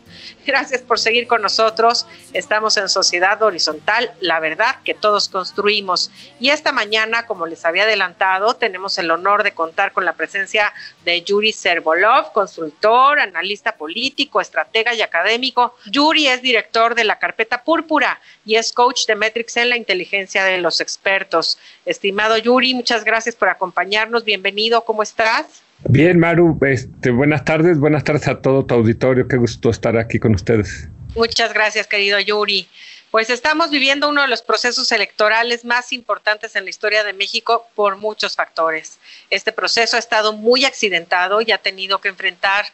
[0.46, 2.06] Gracias por seguir con nosotros.
[2.34, 6.12] Estamos en Sociedad Horizontal, la verdad que todos construimos.
[6.40, 10.74] Y esta mañana, como les había adelantado, tenemos el honor de contar con la presencia
[11.06, 15.76] de Yuri Servolov, consultor, analista político, estratega y académico.
[15.86, 20.44] Yuri es director de la Carpeta Púrpura y es coach de Metrics en la inteligencia
[20.44, 21.58] de los expertos.
[21.86, 24.24] Estimado Yuri, muchas gracias por acompañarnos.
[24.24, 25.64] Bienvenido, ¿cómo estás?
[25.88, 30.20] Bien, Maru, este, buenas tardes, buenas tardes a todo tu auditorio, qué gusto estar aquí
[30.20, 30.90] con ustedes.
[31.16, 32.68] Muchas gracias, querido Yuri.
[33.12, 37.68] Pues estamos viviendo uno de los procesos electorales más importantes en la historia de México
[37.76, 39.00] por muchos factores.
[39.30, 42.66] Este proceso ha estado muy accidentado y ha tenido que enfrentar,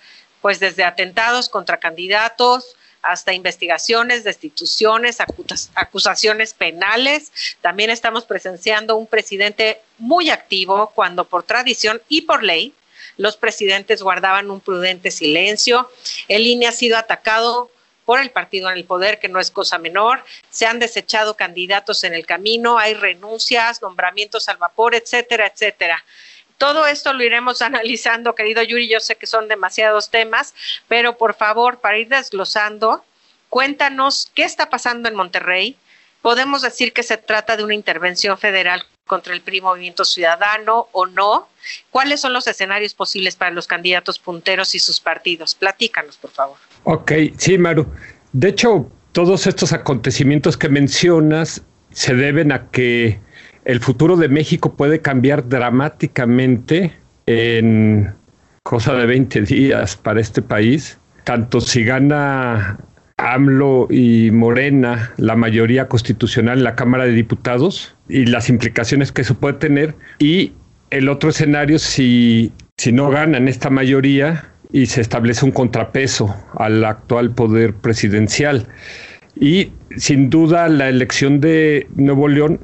[0.42, 5.20] pues desde atentados contra candidatos, hasta investigaciones, destituciones,
[5.76, 7.32] acusaciones penales.
[7.62, 12.74] También estamos presenciando un presidente muy activo cuando por tradición y por ley
[13.18, 15.92] los presidentes guardaban un prudente silencio.
[16.28, 17.72] El INE ha sido atacado
[18.06, 20.24] por el partido en el poder, que no es cosa menor.
[20.50, 26.04] Se han desechado candidatos en el camino, hay renuncias, nombramientos al vapor, etcétera, etcétera.
[26.58, 28.88] Todo esto lo iremos analizando, querido Yuri.
[28.88, 30.54] Yo sé que son demasiados temas,
[30.88, 33.04] pero por favor, para ir desglosando,
[33.50, 35.76] cuéntanos qué está pasando en Monterrey.
[36.22, 41.06] Podemos decir que se trata de una intervención federal contra el PRI Movimiento Ciudadano o
[41.06, 41.48] no?
[41.90, 45.56] ¿Cuáles son los escenarios posibles para los candidatos punteros y sus partidos?
[45.56, 46.58] Platícanos, por favor.
[46.84, 47.88] Ok, sí, Maru.
[48.34, 53.20] De hecho, todos estos acontecimientos que mencionas se deben a que
[53.64, 58.14] el futuro de México puede cambiar dramáticamente en
[58.64, 62.78] cosa de 20 días para este país, tanto si gana
[63.18, 69.22] AMLO y Morena la mayoría constitucional en la Cámara de Diputados y las implicaciones que
[69.22, 69.96] eso puede tener.
[70.20, 70.54] Y
[70.90, 76.84] el otro escenario, si, si no ganan esta mayoría y se establece un contrapeso al
[76.86, 78.68] actual poder presidencial.
[79.40, 82.60] Y sin duda la elección de Nuevo León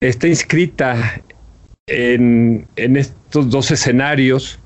[0.00, 1.22] está inscrita
[1.86, 4.58] en, en estos dos escenarios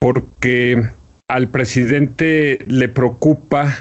[0.00, 0.82] porque
[1.28, 3.74] al presidente le preocupa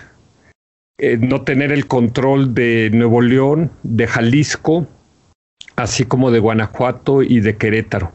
[1.00, 4.88] eh, no tener el control de Nuevo León, de Jalisco,
[5.76, 8.14] así como de Guanajuato y de Querétaro,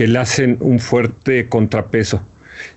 [0.00, 2.26] que le hacen un fuerte contrapeso.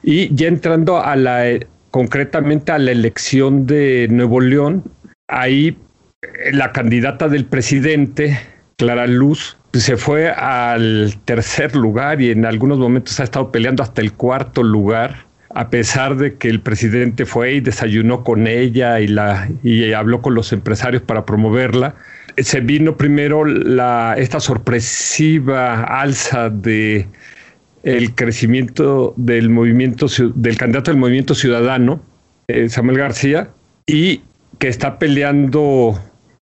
[0.04, 4.84] Y ya entrando a la, eh, concretamente a la elección de Nuevo León,
[5.30, 5.78] ahí
[6.22, 8.38] eh, la candidata del presidente,
[8.76, 14.02] Clara Luz, se fue al tercer lugar y en algunos momentos ha estado peleando hasta
[14.02, 19.08] el cuarto lugar a pesar de que el presidente fue y desayunó con ella y,
[19.08, 21.96] la, y habló con los empresarios para promoverla,
[22.38, 27.08] se vino primero la, esta sorpresiva alza de
[27.84, 32.02] el crecimiento del movimiento del candidato del movimiento ciudadano
[32.48, 33.50] eh, Samuel García
[33.86, 34.22] y
[34.60, 36.00] que está peleando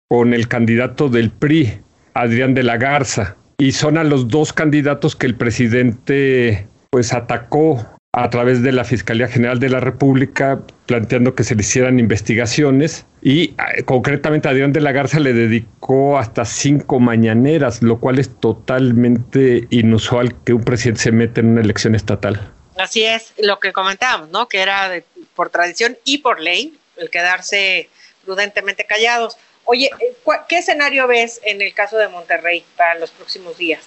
[0.08, 1.80] con el candidato del PRI
[2.14, 3.38] Adrián de la Garza.
[3.58, 8.84] Y son a los dos candidatos que el presidente pues atacó a través de la
[8.84, 14.74] Fiscalía General de la República planteando que se le hicieran investigaciones y eh, concretamente Adrián
[14.74, 20.64] de la Garza le dedicó hasta cinco mañaneras, lo cual es totalmente inusual que un
[20.64, 22.52] presidente se meta en una elección estatal.
[22.78, 24.50] Así es, lo que comentábamos, ¿no?
[24.50, 24.92] Que era
[25.34, 27.90] por tradición y por ley el quedarse
[28.26, 29.38] prudentemente callados.
[29.64, 30.16] Oye, eh,
[30.50, 33.86] ¿qué escenario ves en el caso de Monterrey para los próximos días?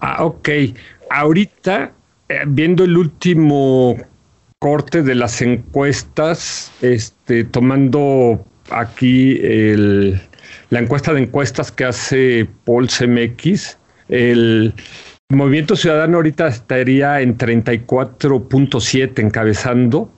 [0.00, 0.48] Ah, ok.
[1.08, 1.92] Ahorita
[2.46, 3.96] viendo el último
[4.58, 9.38] corte de las encuestas, este, tomando aquí
[10.70, 14.72] la encuesta de encuestas que hace Paul CMX, el
[15.30, 20.12] Movimiento Ciudadano ahorita estaría en 34.7 encabezando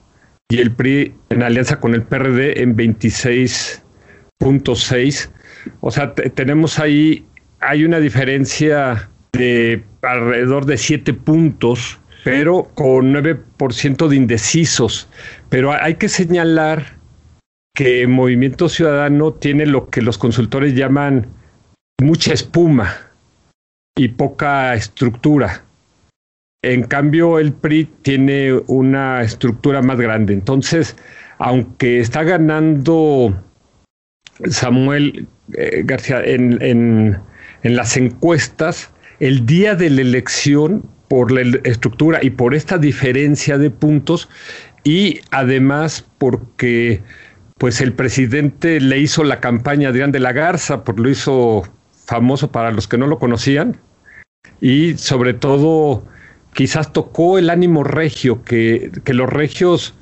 [0.49, 5.29] y el PRI en alianza con el PRD en 26.6.
[5.79, 7.25] O sea, tenemos ahí,
[7.61, 15.07] hay una diferencia de alrededor de 7 puntos pero con 9% de indecisos.
[15.49, 16.97] Pero hay que señalar
[17.75, 21.27] que Movimiento Ciudadano tiene lo que los consultores llaman
[22.01, 22.95] mucha espuma
[23.95, 25.65] y poca estructura.
[26.63, 30.33] En cambio, el PRI tiene una estructura más grande.
[30.33, 30.97] Entonces,
[31.37, 33.39] aunque está ganando
[34.49, 37.21] Samuel eh, García en, en
[37.75, 43.69] las encuestas, el día de la elección por la estructura y por esta diferencia de
[43.69, 44.29] puntos
[44.83, 47.01] y además porque
[47.57, 51.63] pues el presidente le hizo la campaña a Adrián de la Garza, por lo hizo
[52.05, 53.77] famoso para los que no lo conocían
[54.61, 56.05] y sobre todo
[56.53, 59.93] quizás tocó el ánimo regio, que, que los regios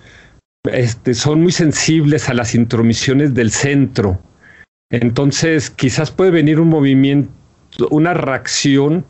[0.71, 4.21] este, son muy sensibles a las intromisiones del centro.
[4.91, 7.31] Entonces quizás puede venir un movimiento,
[7.89, 9.05] una reacción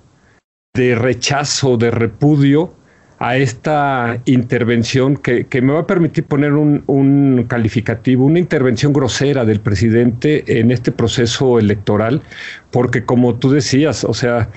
[0.76, 2.74] de rechazo, de repudio
[3.20, 9.60] a esta intervención que, me va a permitir poner un, calificativo, una intervención grosera del
[9.60, 12.24] presidente en este proceso electoral,
[12.72, 14.50] porque como tú decías, o sea,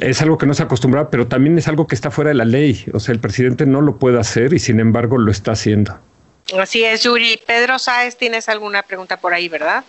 [0.00, 2.44] es algo que no se acostumbra, pero también es algo que está fuera de la
[2.44, 5.98] ley, o sea, el presidente no lo puede hacer y sin embargo lo está haciendo.
[6.58, 7.40] Así es, Yuri.
[7.46, 9.84] Pedro Sáez, tienes alguna pregunta por ahí, ¿verdad?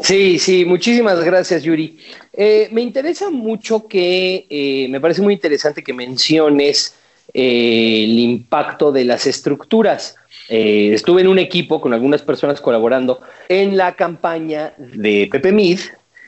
[0.00, 1.98] Sí, sí, muchísimas gracias, Yuri.
[2.32, 6.94] Eh, me interesa mucho que, eh, me parece muy interesante que menciones
[7.34, 10.16] eh, el impacto de las estructuras.
[10.48, 15.78] eh, estuve en un equipo con algunas personas colaborando en la campaña de Pepe Mid.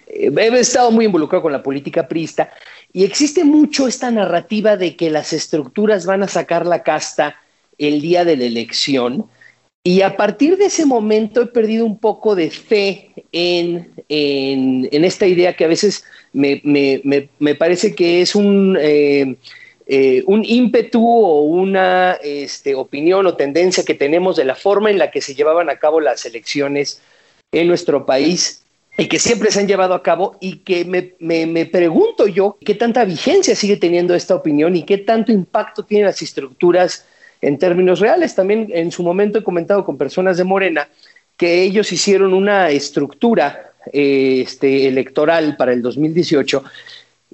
[0.06, 2.50] He estado muy involucrado con la política prista
[2.92, 7.34] y existe mucho esta narrativa de que las estructuras van a sacar la casta
[7.78, 9.26] el día de la elección.
[9.84, 15.56] Y a partir de ese momento he perdido un poco de fe en, esta idea
[15.56, 16.60] que a veces me,
[17.58, 18.78] parece que es un...
[18.80, 19.36] Eh,
[19.86, 24.96] eh, un ímpetu o una este, opinión o tendencia que tenemos de la forma en
[24.96, 27.02] la que se llevaban a cabo las elecciones
[27.50, 28.62] en nuestro país
[28.96, 32.74] y que siempre se han llevado a cabo y que me, me, pregunto yo qué
[32.74, 37.04] tanta vigencia sigue teniendo esta opinión y qué tanto impacto tienen las estructuras
[37.42, 38.34] en términos reales.
[38.34, 40.88] También en su momento he comentado con personas de Morena
[41.36, 46.64] que ellos hicieron una estructura eh, este, electoral para el 2018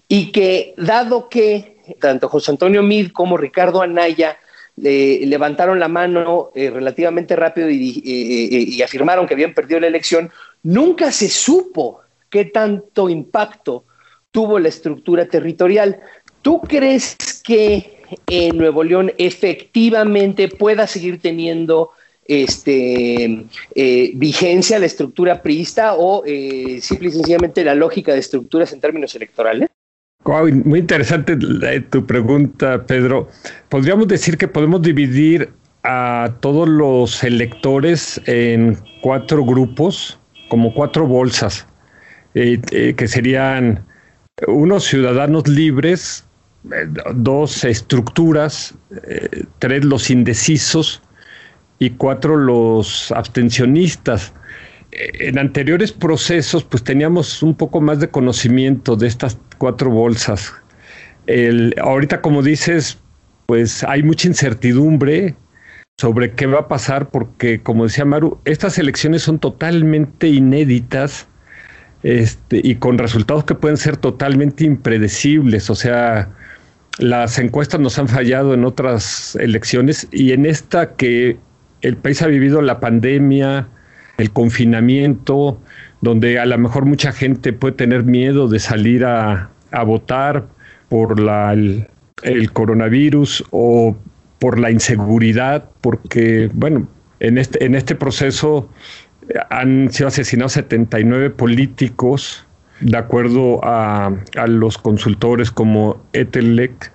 [0.08, 4.38] y que dado que tanto José Antonio Mid como Ricardo Anaya
[4.76, 10.30] levantaron la mano eh, relativamente rápido y, afirmaron que habían perdido la elección,
[10.62, 13.84] nunca se supo qué tanto impacto
[14.30, 16.00] tuvo la estructura territorial.
[16.42, 21.90] ¿Tú crees que en Nuevo León efectivamente pueda seguir teniendo
[22.26, 28.72] este, eh, vigencia la estructura priista o eh, simple y sencillamente la lógica de estructuras
[28.72, 29.68] en términos electorales?
[30.64, 31.38] muy interesante
[31.90, 33.28] tu pregunta, Pedro.
[33.70, 35.50] Podríamos decir que podemos dividir
[35.84, 40.18] a todos los electores en cuatro grupos,
[40.48, 41.66] como cuatro bolsas,
[42.34, 43.84] eh, eh, que serían
[44.46, 46.27] unos ciudadanos libres, eh,
[47.14, 48.74] dos estructuras,
[49.58, 51.02] tres los indecisos
[51.78, 54.32] y cuatro los abstencionistas
[54.90, 60.52] en anteriores procesos, pues teníamos un poco más de conocimiento de estas cuatro bolsas.
[61.82, 62.98] Ahorita, como dices,
[63.46, 65.36] pues hay mucha incertidumbre
[65.98, 71.26] sobre qué va a pasar, porque, como decía Maru, estas elecciones son totalmente inéditas
[72.02, 75.68] este, y con resultados que pueden ser totalmente impredecibles.
[75.70, 76.30] O sea,
[76.98, 81.38] las encuestas nos han fallado en otras elecciones y en esta que
[81.80, 83.68] el país ha vivido la pandemia,
[84.18, 85.60] el confinamiento,
[86.00, 89.50] donde a lo mejor mucha gente puede tener miedo de salir a,
[89.86, 90.46] votar
[90.88, 93.96] por la, el, coronavirus o
[94.38, 96.88] por la inseguridad, porque, bueno,
[97.20, 98.68] en este, en este proceso
[99.50, 102.46] han sido asesinados 79 políticos,
[102.80, 104.12] de acuerdo a,
[104.46, 106.92] los consultores como Etelec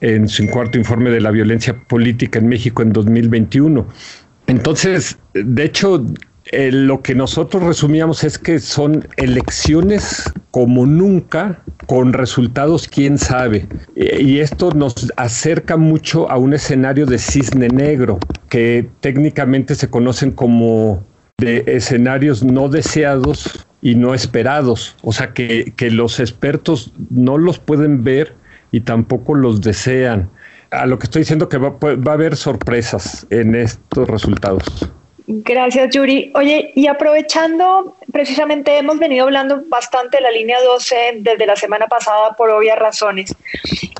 [0.00, 3.86] en su cuarto informe de la violencia política en México en 2021.
[4.46, 6.04] Entonces, de hecho,
[6.52, 13.66] eh, lo que nosotros resumíamos es que son elecciones como nunca, con resultados quién sabe.
[13.96, 18.18] Eh, y esto nos acerca mucho a un escenario de cisne negro,
[18.48, 21.04] que técnicamente se conocen como
[21.38, 24.96] de escenarios no deseados y no esperados.
[25.02, 28.34] O sea, que, que los expertos no los pueden ver
[28.70, 30.30] y tampoco los desean.
[30.70, 34.90] A lo que estoy diciendo que va, va a haber sorpresas en estos resultados.
[35.30, 36.32] Gracias, Yuri.
[36.34, 41.86] Oye, y aprovechando, precisamente hemos venido hablando bastante de la línea 12 desde la semana
[41.86, 43.36] pasada por obvias razones.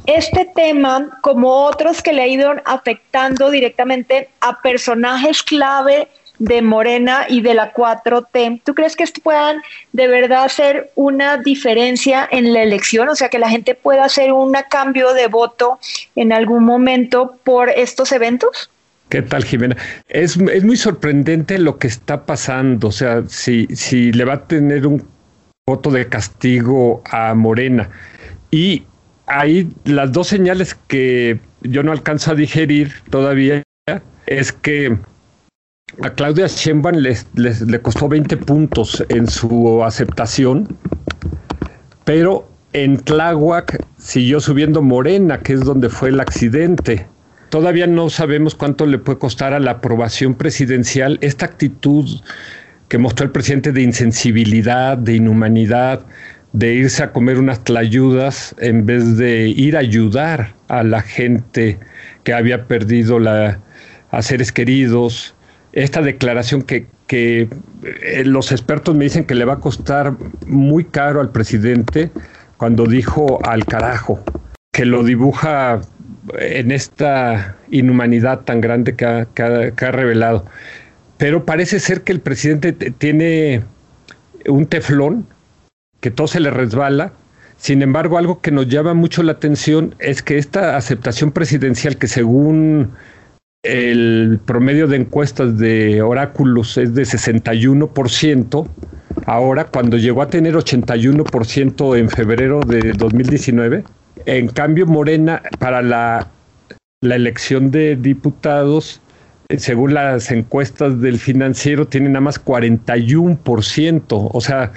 [0.07, 7.27] Este tema, como otros que le ha ido afectando directamente a personajes clave de Morena
[7.29, 9.61] y de la 4T, ¿tú crees que esto puedan
[9.92, 13.09] de verdad hacer una diferencia en la elección?
[13.09, 15.79] O sea, que la gente pueda hacer un cambio de voto
[16.14, 18.70] en algún momento por estos eventos?
[19.09, 19.77] ¿Qué tal, Jimena?
[20.09, 22.88] Es, muy sorprendente lo que está pasando.
[22.88, 25.07] O sea, si, si le va a tener un
[25.66, 27.90] voto de castigo a Morena.
[28.51, 28.85] Y
[29.27, 33.62] ahí las dos señales que yo no alcanzo a digerir todavía
[34.27, 34.98] es que
[36.03, 40.77] a Claudia Sheinbaum le costó 20 puntos en su aceptación,
[42.05, 47.07] pero en Tláhuac siguió subiendo Morena, que es donde fue el accidente.
[47.48, 52.20] Todavía no sabemos cuánto le puede costar a la aprobación presidencial esta actitud
[52.88, 56.05] que mostró el presidente de insensibilidad, de inhumanidad,
[56.53, 61.79] de irse a comer unas tlayudas en vez de ir a ayudar a la gente
[62.24, 63.18] que había perdido
[64.11, 65.34] a seres queridos.
[65.79, 71.20] Esta declaración que, eh, los expertos me dicen que le va a costar muy caro
[71.20, 72.11] al presidente
[72.57, 74.18] cuando dijo al carajo,
[74.72, 75.81] que lo dibuja
[76.37, 80.47] en esta inhumanidad tan grande que ha, revelado.
[81.16, 83.62] Pero parece ser que el presidente tiene
[84.49, 85.29] un teflón,
[86.01, 87.12] que todo se le resbala.
[87.57, 92.09] Sin embargo, algo que nos llama mucho la atención es que esta aceptación presidencial, que
[92.09, 92.91] según
[93.62, 98.68] el promedio de encuestas de oráculos es de 61%,
[99.26, 103.82] ahora cuando llegó a tener 81% en febrero de 2019,
[104.26, 106.28] en cambio Morena para la,
[107.02, 109.00] elección de diputados,
[109.48, 114.72] eh, según las encuestas del financiero, tiene nada más 41%, o sea,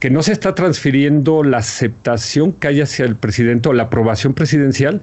[0.00, 4.34] que no se está transfiriendo la aceptación que hay hacia el presidente o la aprobación
[4.34, 5.00] presidencial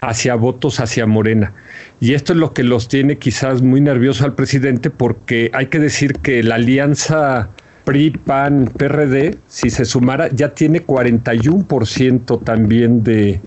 [0.00, 1.52] hacia votos hacia Morena.
[2.00, 5.78] Y esto es lo que los tiene quizás muy nervioso al presidente porque hay que
[5.78, 7.50] decir que la alianza
[7.84, 13.40] PRI, PAN, PRD, si se sumara, ya tiene 41% también de,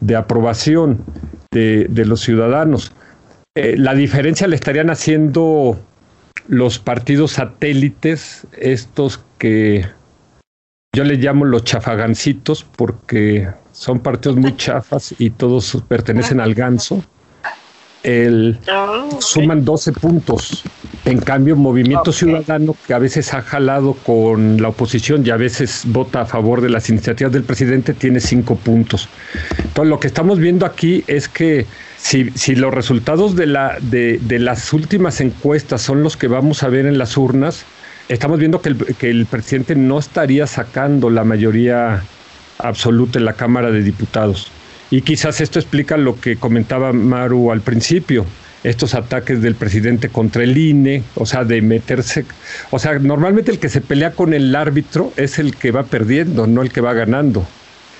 [0.00, 1.04] de aprobación
[1.50, 2.92] de, de, los ciudadanos.
[3.56, 5.80] Eh, la diferencia le estarían haciendo
[6.48, 9.86] los partidos satélites, estos que
[10.94, 17.02] yo le llamo los chafagancitos porque son partidos muy chafas y todos pertenecen al ganso.
[18.02, 20.64] El, ah, Suman 12 puntos.
[21.04, 25.82] En cambio, Movimiento Ciudadano, que a veces ha jalado con la oposición y a veces
[25.86, 29.08] vota a favor de las iniciativas del presidente, tiene 5 puntos.
[29.58, 31.66] Entonces, lo que estamos viendo aquí es que
[31.96, 36.62] si, si los resultados de, la, de, de las últimas encuestas son los que vamos
[36.62, 37.64] a ver en las urnas,
[38.08, 42.04] estamos viendo que el, que el presidente no estaría sacando la mayoría
[42.58, 44.50] absoluta en la Cámara de Diputados.
[44.90, 48.24] Y quizás esto explica lo que comentaba Maru al principio,
[48.64, 52.24] estos ataques del presidente contra el INE, o sea, de meterse,
[52.70, 56.46] o sea, normalmente el que se pelea con el árbitro es el que va perdiendo,
[56.46, 57.46] no el que va ganando.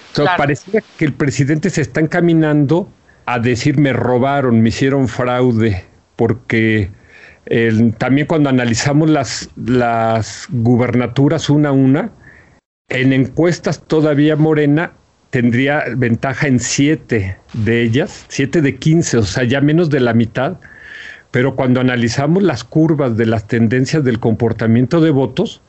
[0.09, 2.89] Entonces, parecía que el presidente se está encaminando
[3.27, 5.85] a decir me robaron, me hicieron fraude,
[6.17, 6.91] porque
[7.99, 12.11] también cuando analizamos las, las gubernaturas una a una,
[12.89, 14.93] en encuestas todavía Morena
[15.31, 20.15] tendría ventaja en siete de ellas, siete de quince, o sea, ya menos de la
[20.15, 20.57] mitad.
[21.31, 25.61] Pero cuando analizamos las curvas de las tendencias del comportamiento de votos,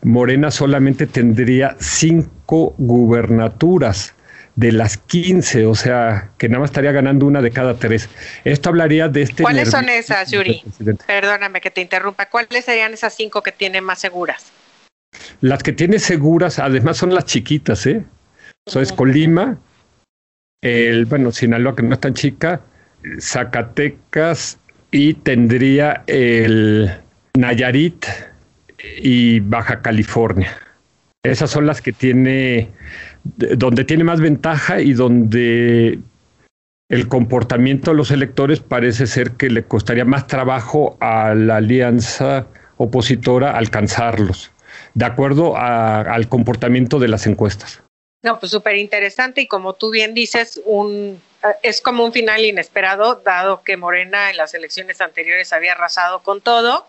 [0.00, 4.14] Morena solamente tendría cinco gubernaturas
[4.56, 8.08] de las quince, o sea, que nada más estaría ganando una de cada tres.
[8.44, 9.42] Esto hablaría de este...
[9.42, 10.62] ¿Cuáles son esas, Yuri?
[11.06, 12.26] Perdóname que te interrumpa.
[12.26, 14.50] ¿Cuáles serían esas cinco que tienen más seguras?
[15.40, 18.04] Las que tiene seguras, además, son las chiquitas, ¿eh?
[18.66, 19.58] Eso es Colima,
[20.62, 22.60] el, bueno, Sinaloa, que no es tan chica,
[23.20, 24.60] Zacatecas
[24.92, 26.90] y tendría el
[27.36, 28.06] Nayarit
[28.98, 30.56] y Baja California.
[31.24, 32.70] Esas son las que tiene,
[33.24, 35.98] donde tiene más ventaja y donde
[36.88, 42.46] el comportamiento de los electores parece ser que le costaría más trabajo a la alianza
[42.76, 44.51] opositora alcanzarlos
[44.94, 47.82] de acuerdo al comportamiento de las encuestas.
[48.22, 51.20] No, pues súper interesante y como tú bien dices, un,
[51.62, 56.40] es como un final inesperado, dado que Morena en las elecciones anteriores había arrasado con
[56.40, 56.86] todo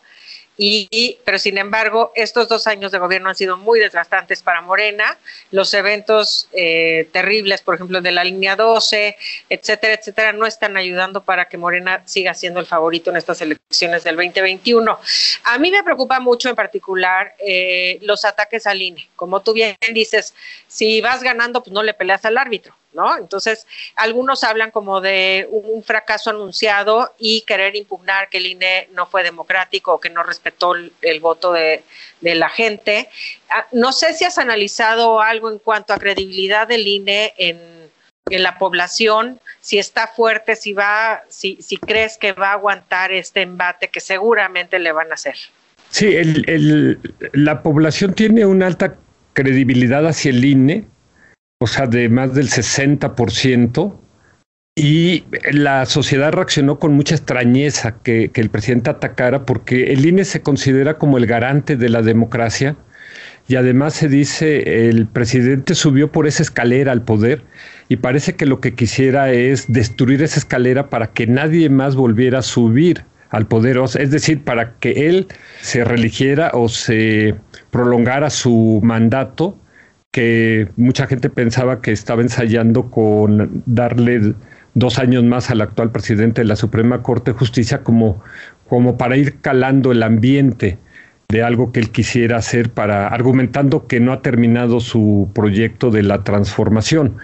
[0.55, 5.17] y, pero sin embargo, estos dos años de gobierno han sido muy desgastantes para Morena.
[5.49, 9.17] Los eventos eh, terribles, por ejemplo, de la línea 12,
[9.49, 14.03] etcétera, etcétera, no están ayudando para que Morena siga siendo el favorito en estas elecciones
[14.03, 14.99] del 2021.
[15.45, 19.09] A mí me preocupa mucho en particular eh, los ataques al INE.
[19.15, 20.35] Como tú bien dices,
[20.67, 22.75] si vas ganando, pues no le peleas al árbitro.
[22.93, 23.17] ¿No?
[23.17, 29.05] Entonces, algunos hablan como de un fracaso anunciado y querer impugnar que el INE no
[29.05, 31.83] fue democrático o que no respetó el, voto de,
[32.21, 33.09] la gente.
[33.49, 37.83] Ah, no sé si has analizado algo en cuanto a credibilidad del INE en,
[38.29, 43.41] la población, si está fuerte, si va, si, si crees que va a aguantar este
[43.41, 45.35] embate que seguramente le van a hacer.
[45.89, 46.15] Sí,
[47.33, 48.95] la población tiene una alta
[49.33, 50.85] credibilidad hacia el INE
[51.63, 53.95] o sea, de más del 60%,
[54.75, 60.41] y la sociedad reaccionó con mucha extrañeza que, el presidente atacara porque el INE se
[60.41, 62.75] considera como el garante de la democracia
[63.47, 67.43] y además se dice el presidente subió por esa escalera al poder
[67.87, 72.39] y parece que lo que quisiera es destruir esa escalera para que nadie más volviera
[72.39, 75.27] a subir al poder, es decir, para que él
[75.61, 77.35] se religiera o se
[77.71, 79.57] prolongara su mandato
[80.13, 84.35] que mucha gente pensaba que estaba ensayando con darle
[84.75, 88.21] dos años más al actual presidente de la Suprema Corte de Justicia como,
[88.69, 90.77] como para ir calando el ambiente
[91.29, 96.03] de algo que él quisiera hacer para argumentando que no ha terminado su proyecto de
[96.03, 97.15] la transformación.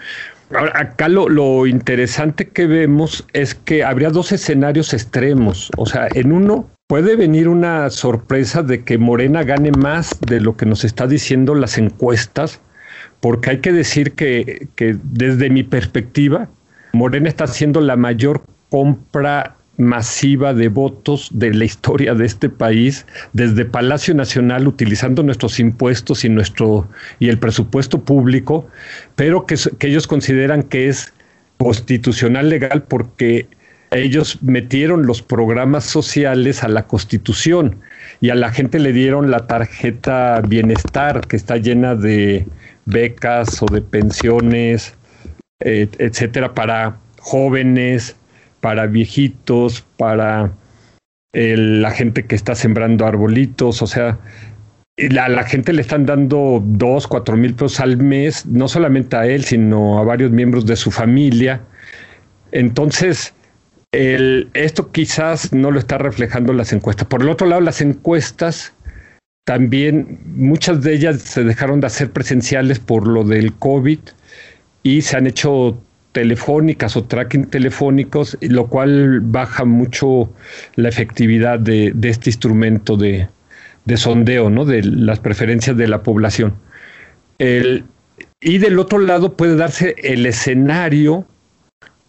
[0.51, 5.69] Ahora, acá lo, lo interesante que vemos es que habría dos escenarios extremos.
[5.77, 10.57] O sea, en uno puede venir una sorpresa de que Morena gane más de lo
[10.57, 12.61] que nos está diciendo las encuestas,
[13.19, 14.67] porque hay que decir que,
[15.03, 16.49] desde mi perspectiva,
[16.93, 23.05] Morena está haciendo la mayor compra masiva de votos de la historia de este país,
[23.31, 26.89] desde Palacio Nacional, utilizando nuestros impuestos y nuestro
[27.19, 28.67] y el presupuesto público,
[29.15, 31.13] pero que, ellos consideran que es
[31.57, 33.47] constitucional legal porque
[33.91, 37.77] ellos metieron los programas sociales a la Constitución
[38.21, 42.45] y a la gente le dieron la tarjeta bienestar que está llena de
[42.89, 44.93] becas o de pensiones,
[45.61, 48.15] eh, etcétera, para jóvenes,
[48.61, 50.51] para viejitos, para
[51.31, 54.17] la gente que está sembrando arbolitos, o sea,
[54.97, 59.25] a la gente le están dando dos, cuatro mil pesos al mes, no solamente a
[59.27, 61.61] él, sino a varios miembros de su familia.
[62.51, 63.33] Entonces,
[63.91, 67.07] esto quizás no lo está reflejando las encuestas.
[67.07, 68.73] Por el otro lado, las encuestas
[69.49, 73.97] también, muchas de ellas se dejaron de hacer presenciales por lo del COVID
[74.83, 75.81] y se han hecho
[76.11, 80.31] telefónicas o tracking telefónicos, lo cual baja mucho
[80.75, 83.27] la efectividad de, este instrumento de,
[83.95, 84.65] sondeo, ¿no?
[84.65, 86.53] de las preferencias de la población.
[87.39, 91.25] y del otro lado puede darse el escenario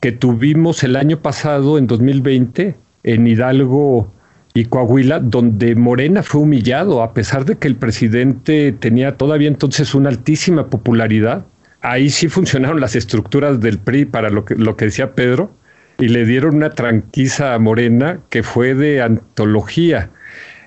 [0.00, 4.12] que tuvimos el año pasado, en 2020, en Hidalgo
[4.52, 9.94] y Coahuila, donde Morena fue humillado, a pesar de que el presidente tenía todavía entonces
[9.94, 11.44] una altísima popularidad.
[11.82, 15.52] Ahí sí funcionaron las estructuras del PRI para lo que, lo que decía Pedro,
[15.98, 20.10] y le dieron una tranquiza a Morena que fue de antología.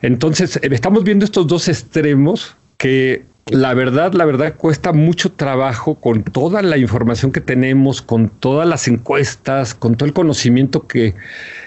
[0.01, 6.23] Entonces, estamos viendo estos dos extremos que la verdad, la verdad cuesta mucho trabajo con
[6.23, 11.13] toda la información que tenemos, con todas las encuestas, con todo el conocimiento que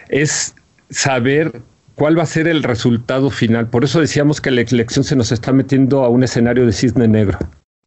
[0.09, 0.55] es
[0.89, 1.61] saber
[1.97, 3.69] cuál va a ser el resultado final.
[3.69, 7.09] Por eso decíamos que la elección se nos está metiendo a un escenario de cisne
[7.09, 7.39] negro.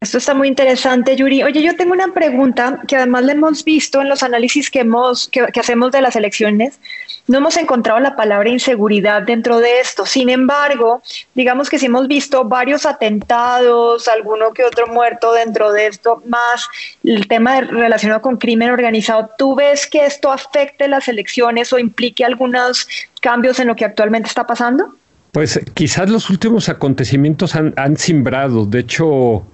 [0.02, 1.42] Esto está muy interesante, Yuri.
[1.42, 5.28] Oye, yo tengo una pregunta que además la hemos visto en los análisis que, hemos,
[5.28, 6.80] que, hacemos de las elecciones.
[7.26, 10.06] No hemos encontrado la palabra inseguridad dentro de esto.
[10.06, 11.02] Sin embargo,
[11.34, 16.68] digamos que sí hemos visto varios atentados, alguno que otro muerto dentro de esto, más
[17.04, 19.30] el tema relacionado con crimen organizado.
[19.38, 22.88] ¿Tú ves que esto afecte las elecciones o implique algunos
[23.20, 24.94] cambios en lo que actualmente está pasando?
[25.32, 28.66] Pues quizás los últimos acontecimientos han, han simbrado.
[28.66, 29.44] De hecho,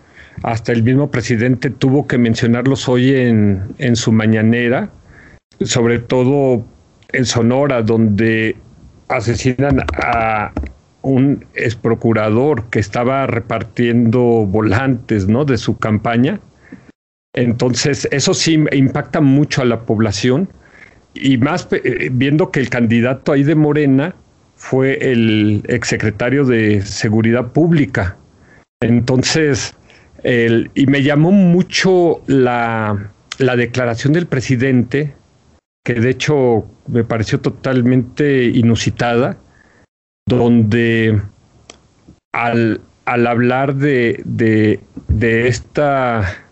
[0.43, 4.91] hasta el mismo presidente tuvo que mencionarlos hoy en, en su mañanera,
[5.61, 6.65] sobre todo
[7.13, 8.57] en Sonora, donde
[9.09, 10.53] asesinan a
[11.03, 15.45] un ex procurador que estaba repartiendo volantes ¿no?
[15.45, 16.41] de su campaña.
[17.35, 20.49] Entonces, eso sí impacta mucho a la población
[21.15, 24.15] y más eh, viendo que el candidato ahí de Morena
[24.57, 28.17] fue el exsecretario de Seguridad Pública.
[28.81, 29.75] Entonces,
[30.25, 35.15] y me llamó mucho la, declaración del presidente,
[35.87, 39.37] que de hecho me pareció totalmente inusitada,
[40.29, 41.23] donde
[42.35, 46.45] al, hablar de, de, esta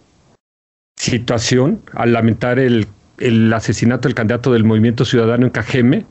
[0.96, 2.86] situación, al lamentar el,
[3.18, 6.06] el asesinato del candidato del Movimiento Ciudadano en Cajeme,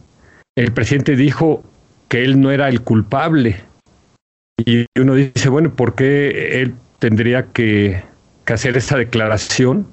[0.58, 1.64] el presidente dijo
[2.10, 3.62] que él no era el culpable.
[4.66, 8.04] Y uno dice, bueno, ¿por qué él tendría que,
[8.48, 9.88] hacer esta declaración.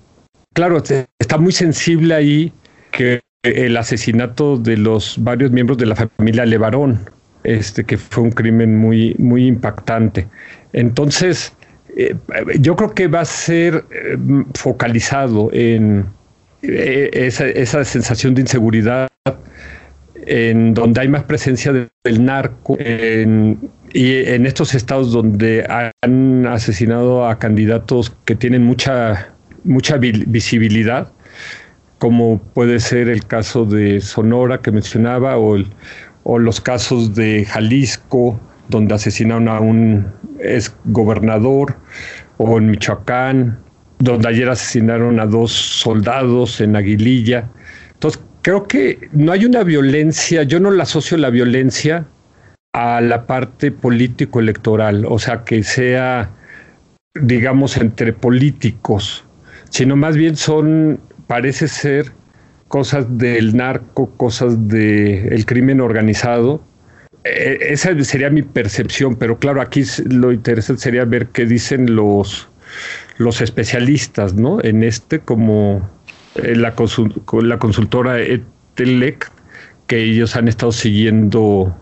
[0.53, 0.83] Claro,
[1.21, 2.53] está muy sensible ahí
[2.91, 7.01] que el asesinato de los varios miembros de la familia Levarón,
[7.43, 10.29] este, que fue un crimen muy, muy impactante.
[10.73, 11.57] Entonces,
[11.97, 12.15] eh,
[12.59, 14.17] yo creo que va a ser eh,
[14.55, 16.07] focalizado en
[16.63, 19.09] eh, esa, sensación de inseguridad,
[20.27, 23.59] en donde hay más presencia del narco, en
[23.93, 29.35] y en estos estados donde han asesinado a candidatos que tienen mucha,
[29.65, 31.13] mucha visibilidad,
[32.01, 35.59] como puede ser el caso de Sonora que mencionaba, o,
[36.39, 40.07] los casos de Jalisco, donde asesinaron a un
[40.41, 41.77] ex gobernador,
[42.39, 43.59] o en Michoacán,
[43.99, 47.51] donde ayer asesinaron a dos soldados en Aguililla.
[47.93, 52.07] Entonces, creo que no hay una violencia, yo no la asocio la violencia
[52.73, 56.31] a la parte político-electoral, o sea, que sea,
[57.15, 59.27] digamos, entre políticos,
[59.69, 60.99] sino más bien son,
[61.31, 62.13] parece ser,
[62.67, 66.61] cosas del narco, cosas del crimen organizado.
[67.23, 72.49] E, esa sería mi percepción, pero claro, aquí lo interesante sería ver qué dicen los,
[73.19, 74.59] los especialistas, ¿no?
[74.65, 75.89] En este, como
[76.35, 76.75] eh, la,
[77.43, 79.31] la consultora Etelec,
[79.87, 81.77] que ellos han estado siguiendo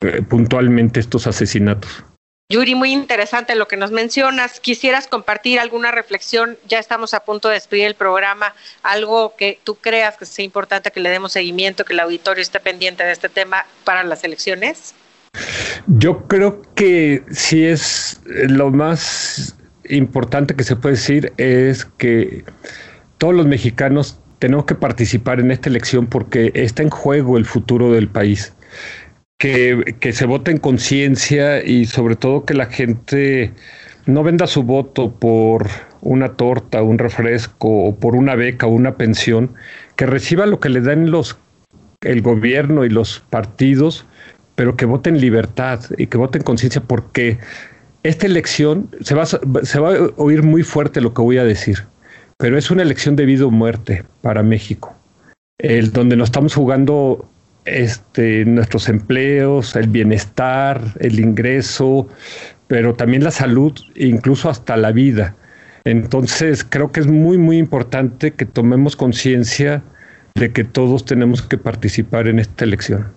[0.00, 2.06] eh, puntualmente estos asesinatos.
[2.50, 4.60] Yuri, muy interesante lo que nos mencionas.
[4.60, 6.58] ¿Quisieras compartir alguna reflexión?
[6.68, 8.54] Ya estamos a punto de despedir el programa.
[8.82, 12.60] Algo que tú creas que sea importante que le demos seguimiento, que el auditorio esté
[12.60, 14.94] pendiente de este tema para las elecciones.
[15.86, 19.56] Yo creo que sí es lo más
[19.88, 22.44] importante que se puede decir es que
[23.16, 27.90] todos los mexicanos tenemos que participar en esta elección porque está en juego el futuro
[27.90, 28.52] del país
[29.38, 33.52] que, se vote en conciencia y sobre todo que la gente
[34.06, 35.68] no venda su voto por
[36.00, 39.54] una torta, un refresco o por una beca o una pensión,
[39.96, 41.38] que reciba lo que le dan los
[42.02, 44.04] el gobierno y los partidos,
[44.56, 47.38] pero que voten libertad y que voten conciencia porque
[48.02, 51.86] esta elección se va, se va a oír muy fuerte lo que voy a decir,
[52.36, 54.94] pero es una elección de vida o muerte para México,
[55.58, 57.30] el donde nos estamos jugando
[57.64, 62.08] este, nuestros empleos, el bienestar, el ingreso,
[62.66, 65.34] pero también la salud, incluso hasta la vida.
[65.84, 69.82] Entonces, creo que es muy, muy importante que tomemos conciencia
[70.34, 73.12] de que todos tenemos que participar en esta elección.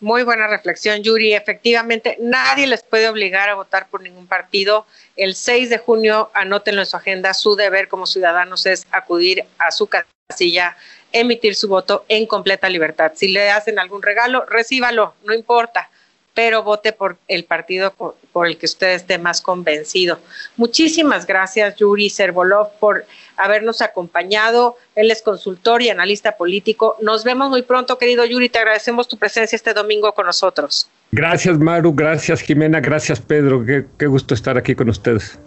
[0.00, 1.34] Muy buena reflexión, Yuri.
[1.34, 4.86] Efectivamente, nadie les puede obligar a votar por ningún partido.
[5.16, 9.70] El 6 de junio, anótenlo en su agenda, su deber como ciudadanos es acudir a
[9.70, 10.76] su casilla
[11.12, 13.12] emitir su voto en completa libertad.
[13.14, 15.90] Si le hacen algún regalo, recíbalo, no importa,
[16.34, 17.92] pero vote por el partido
[18.32, 20.18] por, el que usted esté más convencido.
[20.56, 23.04] Muchísimas gracias, Yuri Servolov, por
[23.36, 24.76] habernos acompañado.
[24.94, 26.96] Él es consultor y analista político.
[27.00, 28.48] Nos vemos muy pronto, querido Yuri.
[28.48, 30.88] Te agradecemos tu presencia este domingo con nosotros.
[31.10, 31.92] Gracias, Maru.
[31.92, 32.80] Gracias, Jimena.
[32.80, 33.64] Gracias, Pedro.
[33.66, 35.38] qué gusto estar aquí con ustedes.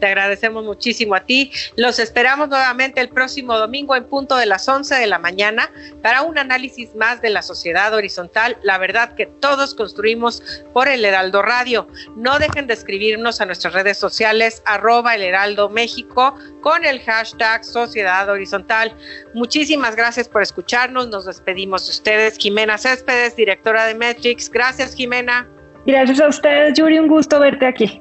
[0.00, 1.52] Te agradecemos muchísimo a ti.
[1.76, 5.70] Los esperamos nuevamente el próximo domingo en punto de las 11 de la mañana
[6.02, 8.56] para un análisis más de la sociedad horizontal.
[8.62, 10.42] La verdad que todos construimos
[10.72, 11.86] por el Heraldo Radio.
[12.16, 17.64] No dejen de escribirnos a nuestras redes sociales arroba el Heraldo México con el hashtag
[17.64, 18.94] Sociedad Horizontal.
[19.34, 21.08] Muchísimas gracias por escucharnos.
[21.08, 22.38] Nos despedimos de ustedes.
[22.38, 24.50] Jimena Céspedes, directora de Metrix.
[24.50, 25.48] Gracias, Jimena.
[25.86, 26.98] Gracias a ustedes, Yuri.
[26.98, 28.00] Un gusto verte aquí.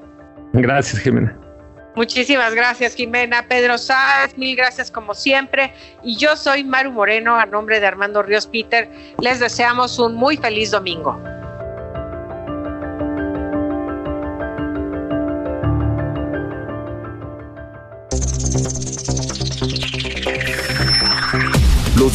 [0.54, 1.38] Gracias, Jimena.
[2.00, 3.45] Muchísimas gracias, Jimena.
[3.50, 5.74] Pedro Sáez, mil gracias como siempre.
[6.02, 8.89] Y yo soy Maru Moreno, a nombre de Armando Ríos Peter.
[9.20, 11.20] Les deseamos un muy feliz domingo.